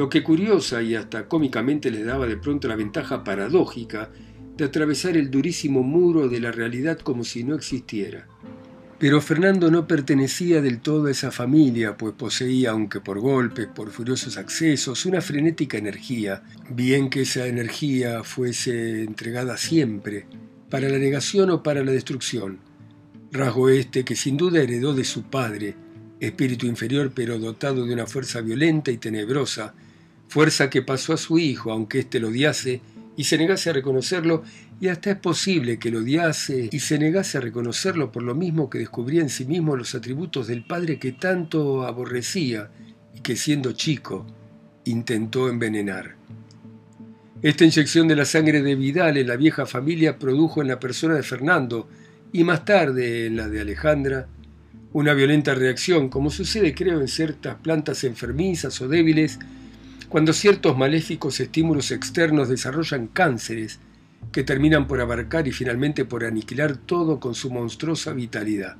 lo 0.00 0.08
que 0.08 0.22
curiosa 0.22 0.80
y 0.82 0.94
hasta 0.94 1.28
cómicamente 1.28 1.90
les 1.90 2.06
daba 2.06 2.26
de 2.26 2.38
pronto 2.38 2.66
la 2.68 2.74
ventaja 2.74 3.22
paradójica 3.22 4.10
de 4.56 4.64
atravesar 4.64 5.14
el 5.14 5.30
durísimo 5.30 5.82
muro 5.82 6.26
de 6.26 6.40
la 6.40 6.50
realidad 6.50 6.98
como 7.00 7.22
si 7.22 7.44
no 7.44 7.54
existiera. 7.54 8.26
Pero 8.98 9.20
Fernando 9.20 9.70
no 9.70 9.86
pertenecía 9.86 10.62
del 10.62 10.80
todo 10.80 11.08
a 11.08 11.10
esa 11.10 11.30
familia, 11.30 11.98
pues 11.98 12.14
poseía, 12.14 12.70
aunque 12.70 13.00
por 13.00 13.20
golpes, 13.20 13.66
por 13.66 13.90
furiosos 13.90 14.38
accesos, 14.38 15.04
una 15.04 15.20
frenética 15.20 15.76
energía, 15.76 16.44
bien 16.70 17.10
que 17.10 17.20
esa 17.20 17.46
energía 17.46 18.24
fuese 18.24 19.02
entregada 19.04 19.58
siempre, 19.58 20.24
para 20.70 20.88
la 20.88 20.96
negación 20.96 21.50
o 21.50 21.62
para 21.62 21.84
la 21.84 21.92
destrucción. 21.92 22.58
Rasgo 23.32 23.68
este 23.68 24.02
que 24.06 24.16
sin 24.16 24.38
duda 24.38 24.62
heredó 24.62 24.94
de 24.94 25.04
su 25.04 25.24
padre, 25.24 25.74
espíritu 26.20 26.64
inferior 26.64 27.12
pero 27.14 27.38
dotado 27.38 27.84
de 27.84 27.92
una 27.92 28.06
fuerza 28.06 28.40
violenta 28.40 28.90
y 28.90 28.96
tenebrosa, 28.96 29.74
fuerza 30.30 30.70
que 30.70 30.80
pasó 30.80 31.12
a 31.12 31.16
su 31.16 31.40
hijo, 31.40 31.72
aunque 31.72 31.98
éste 31.98 32.20
lo 32.20 32.28
odiase 32.28 32.80
y 33.16 33.24
se 33.24 33.36
negase 33.36 33.68
a 33.68 33.72
reconocerlo 33.72 34.44
y 34.80 34.86
hasta 34.86 35.10
es 35.10 35.16
posible 35.16 35.80
que 35.80 35.90
lo 35.90 35.98
odiase 35.98 36.68
y 36.70 36.78
se 36.78 37.00
negase 37.00 37.36
a 37.36 37.40
reconocerlo 37.40 38.12
por 38.12 38.22
lo 38.22 38.36
mismo 38.36 38.70
que 38.70 38.78
descubría 38.78 39.22
en 39.22 39.28
sí 39.28 39.44
mismo 39.44 39.74
los 39.74 39.96
atributos 39.96 40.46
del 40.46 40.64
padre 40.64 41.00
que 41.00 41.10
tanto 41.10 41.84
aborrecía 41.84 42.70
y 43.12 43.20
que 43.22 43.34
siendo 43.34 43.72
chico 43.72 44.24
intentó 44.84 45.48
envenenar. 45.48 46.14
Esta 47.42 47.64
inyección 47.64 48.06
de 48.06 48.14
la 48.14 48.24
sangre 48.24 48.62
de 48.62 48.76
Vidal 48.76 49.16
en 49.16 49.26
la 49.26 49.36
vieja 49.36 49.66
familia 49.66 50.16
produjo 50.16 50.62
en 50.62 50.68
la 50.68 50.78
persona 50.78 51.14
de 51.14 51.24
Fernando 51.24 51.88
y 52.32 52.44
más 52.44 52.64
tarde 52.64 53.26
en 53.26 53.36
la 53.36 53.48
de 53.48 53.60
Alejandra 53.62 54.28
una 54.92 55.12
violenta 55.12 55.56
reacción, 55.56 56.08
como 56.08 56.30
sucede 56.30 56.72
creo 56.72 57.00
en 57.00 57.08
ciertas 57.08 57.56
plantas 57.56 58.04
enfermizas 58.04 58.80
o 58.80 58.86
débiles, 58.86 59.40
cuando 60.10 60.32
ciertos 60.32 60.76
maléficos 60.76 61.38
estímulos 61.38 61.92
externos 61.92 62.48
desarrollan 62.48 63.06
cánceres 63.06 63.78
que 64.32 64.42
terminan 64.42 64.88
por 64.88 65.00
abarcar 65.00 65.46
y 65.46 65.52
finalmente 65.52 66.04
por 66.04 66.24
aniquilar 66.24 66.76
todo 66.76 67.20
con 67.20 67.36
su 67.36 67.48
monstruosa 67.48 68.12
vitalidad. 68.12 68.76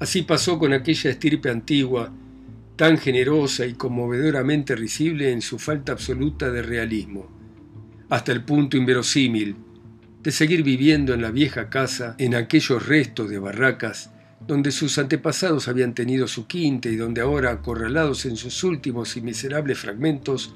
Así 0.00 0.22
pasó 0.22 0.58
con 0.58 0.72
aquella 0.72 1.10
estirpe 1.10 1.50
antigua, 1.50 2.10
tan 2.76 2.96
generosa 2.96 3.66
y 3.66 3.74
conmovedoramente 3.74 4.74
risible 4.74 5.30
en 5.32 5.42
su 5.42 5.58
falta 5.58 5.92
absoluta 5.92 6.50
de 6.50 6.62
realismo, 6.62 7.28
hasta 8.08 8.32
el 8.32 8.42
punto 8.42 8.78
inverosímil 8.78 9.54
de 10.22 10.32
seguir 10.32 10.62
viviendo 10.62 11.12
en 11.12 11.20
la 11.20 11.30
vieja 11.30 11.68
casa, 11.68 12.14
en 12.16 12.34
aquellos 12.34 12.86
restos 12.86 13.28
de 13.28 13.38
barracas 13.38 14.11
donde 14.46 14.72
sus 14.72 14.98
antepasados 14.98 15.68
habían 15.68 15.94
tenido 15.94 16.26
su 16.26 16.46
quinta 16.46 16.88
y 16.88 16.96
donde 16.96 17.20
ahora, 17.20 17.50
acorralados 17.50 18.26
en 18.26 18.36
sus 18.36 18.64
últimos 18.64 19.16
y 19.16 19.20
miserables 19.20 19.78
fragmentos, 19.78 20.54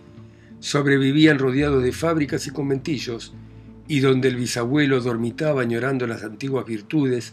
sobrevivían 0.59 1.39
rodeados 1.39 1.83
de 1.83 1.93
fábricas 1.93 2.47
y 2.47 2.51
conventillos, 2.51 3.33
y 3.89 4.01
donde 4.01 4.29
el 4.29 4.37
bisabuelo 4.37 5.01
dormitaba 5.01 5.63
añorando 5.63 6.07
las 6.07 6.25
antiguas 6.25 6.67
virtudes 6.67 7.33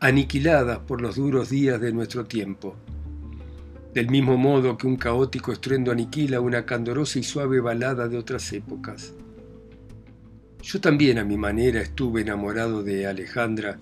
aniquiladas 0.00 0.80
por 0.80 1.00
los 1.00 1.16
duros 1.16 1.48
días 1.48 1.80
de 1.80 1.92
nuestro 1.92 2.26
tiempo. 2.26 2.76
Del 3.94 4.10
mismo 4.10 4.36
modo 4.36 4.76
que 4.76 4.86
un 4.86 4.96
caótico 4.96 5.52
estruendo 5.52 5.92
aniquila 5.92 6.40
una 6.40 6.66
candorosa 6.66 7.18
y 7.18 7.22
suave 7.22 7.60
balada 7.60 8.08
de 8.08 8.18
otras 8.18 8.52
épocas. 8.52 9.14
Yo 10.62 10.80
también 10.80 11.18
a 11.18 11.24
mi 11.24 11.38
manera 11.38 11.80
estuve 11.80 12.22
enamorado 12.22 12.82
de 12.82 13.06
Alejandra 13.06 13.78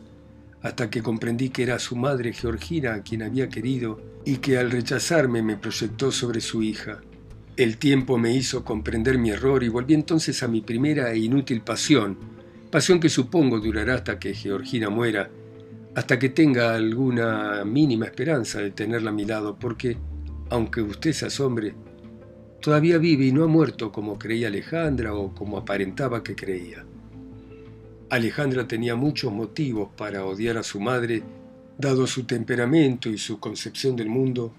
hasta 0.63 0.91
que 0.91 1.03
comprendí 1.03 1.51
que 1.51 1.65
era 1.65 1.79
su 1.79 1.97
madre 1.97 2.33
Georgina 2.33 2.95
a 2.95 3.03
quien 3.03 3.23
había 3.23 3.49
querido 3.49 4.01
y 4.25 4.37
que 4.37 4.59
al 4.59 4.71
rechazarme 4.71 5.43
me 5.43 5.57
proyectó 5.57 6.13
sobre 6.13 6.41
su 6.41 6.63
hija. 6.63 7.01
El 7.57 7.77
tiempo 7.79 8.17
me 8.17 8.35
hizo 8.35 8.65
comprender 8.65 9.19
mi 9.19 9.31
error 9.31 9.63
y 9.63 9.69
volví 9.69 9.95
entonces 9.95 10.43
a 10.43 10.49
mi 10.49 10.61
primera 10.61 11.13
e 11.13 11.19
inútil 11.19 11.61
pasión, 11.63 12.17
pasión 12.71 13.01
que 13.01 13.09
supongo 13.09 13.61
durará 13.61 13.97
hasta 13.97 14.19
que 14.19 14.35
Georgina 14.35 14.89
muera, 14.89 15.31
hasta 15.95 16.19
que 16.19 16.31
tenga 16.31 16.75
alguna 16.75 17.65
mínima 17.65 18.07
esperanza 18.07 18.61
de 18.61 18.71
tenerla 18.71 19.11
a 19.11 19.15
mi 19.15 19.27
lado, 19.27 19.59
porque, 19.59 19.99
aunque 20.49 20.81
usted 20.81 21.13
se 21.13 21.27
asombre, 21.27 21.75
todavía 22.63 22.97
vive 22.97 23.27
y 23.27 23.33
no 23.33 23.45
ha 23.45 23.49
muerto 23.49 23.93
como 23.93 24.19
creía 24.19 24.49
Alejandra 24.49 25.13
o 25.13 25.35
como 25.35 25.59
aparentaba 25.59 26.23
que 26.23 26.35
creía. 26.35 26.87
Alejandra 28.13 28.69
tenía 28.69 28.95
muchos 28.95 29.33
motivos 29.33 29.89
para 29.97 30.27
odiar 30.27 30.59
a 30.59 30.63
su 30.63 30.79
madre, 30.79 31.23
dado 31.79 32.07
su 32.07 32.25
temperamento 32.25 33.09
y 33.09 33.17
su 33.17 33.41
concepción 33.41 33.97
del 33.97 34.11
mundo, 34.11 34.53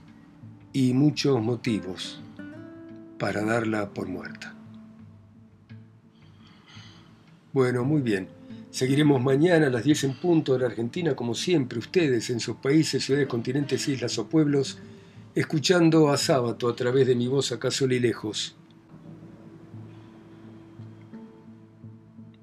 y 0.74 0.92
muchos 0.94 1.40
motivos 1.40 2.20
para 3.20 3.46
darla 3.46 3.92
por 3.92 4.08
muerta. 4.08 4.56
Bueno, 7.54 7.84
muy 7.84 8.02
bien. 8.02 8.28
Seguiremos 8.72 9.22
mañana 9.22 9.68
a 9.68 9.70
las 9.70 9.84
10 9.84 10.06
en 10.06 10.14
punto 10.16 10.54
de 10.54 10.60
la 10.62 10.66
Argentina, 10.66 11.16
como 11.16 11.36
siempre, 11.36 11.78
ustedes 11.78 12.32
en 12.32 12.40
sus 12.40 12.56
países, 12.56 13.06
ciudades, 13.06 13.28
continentes, 13.28 13.88
islas 13.88 14.18
o 14.18 14.28
pueblos, 14.28 14.80
escuchando 15.36 16.10
a 16.10 16.18
Sábato 16.18 16.68
a 16.68 16.76
través 16.76 17.06
de 17.06 17.14
mi 17.14 17.28
voz 17.28 17.52
acá 17.52 17.70
solo 17.70 17.94
y 17.94 18.00
lejos. 18.00 18.56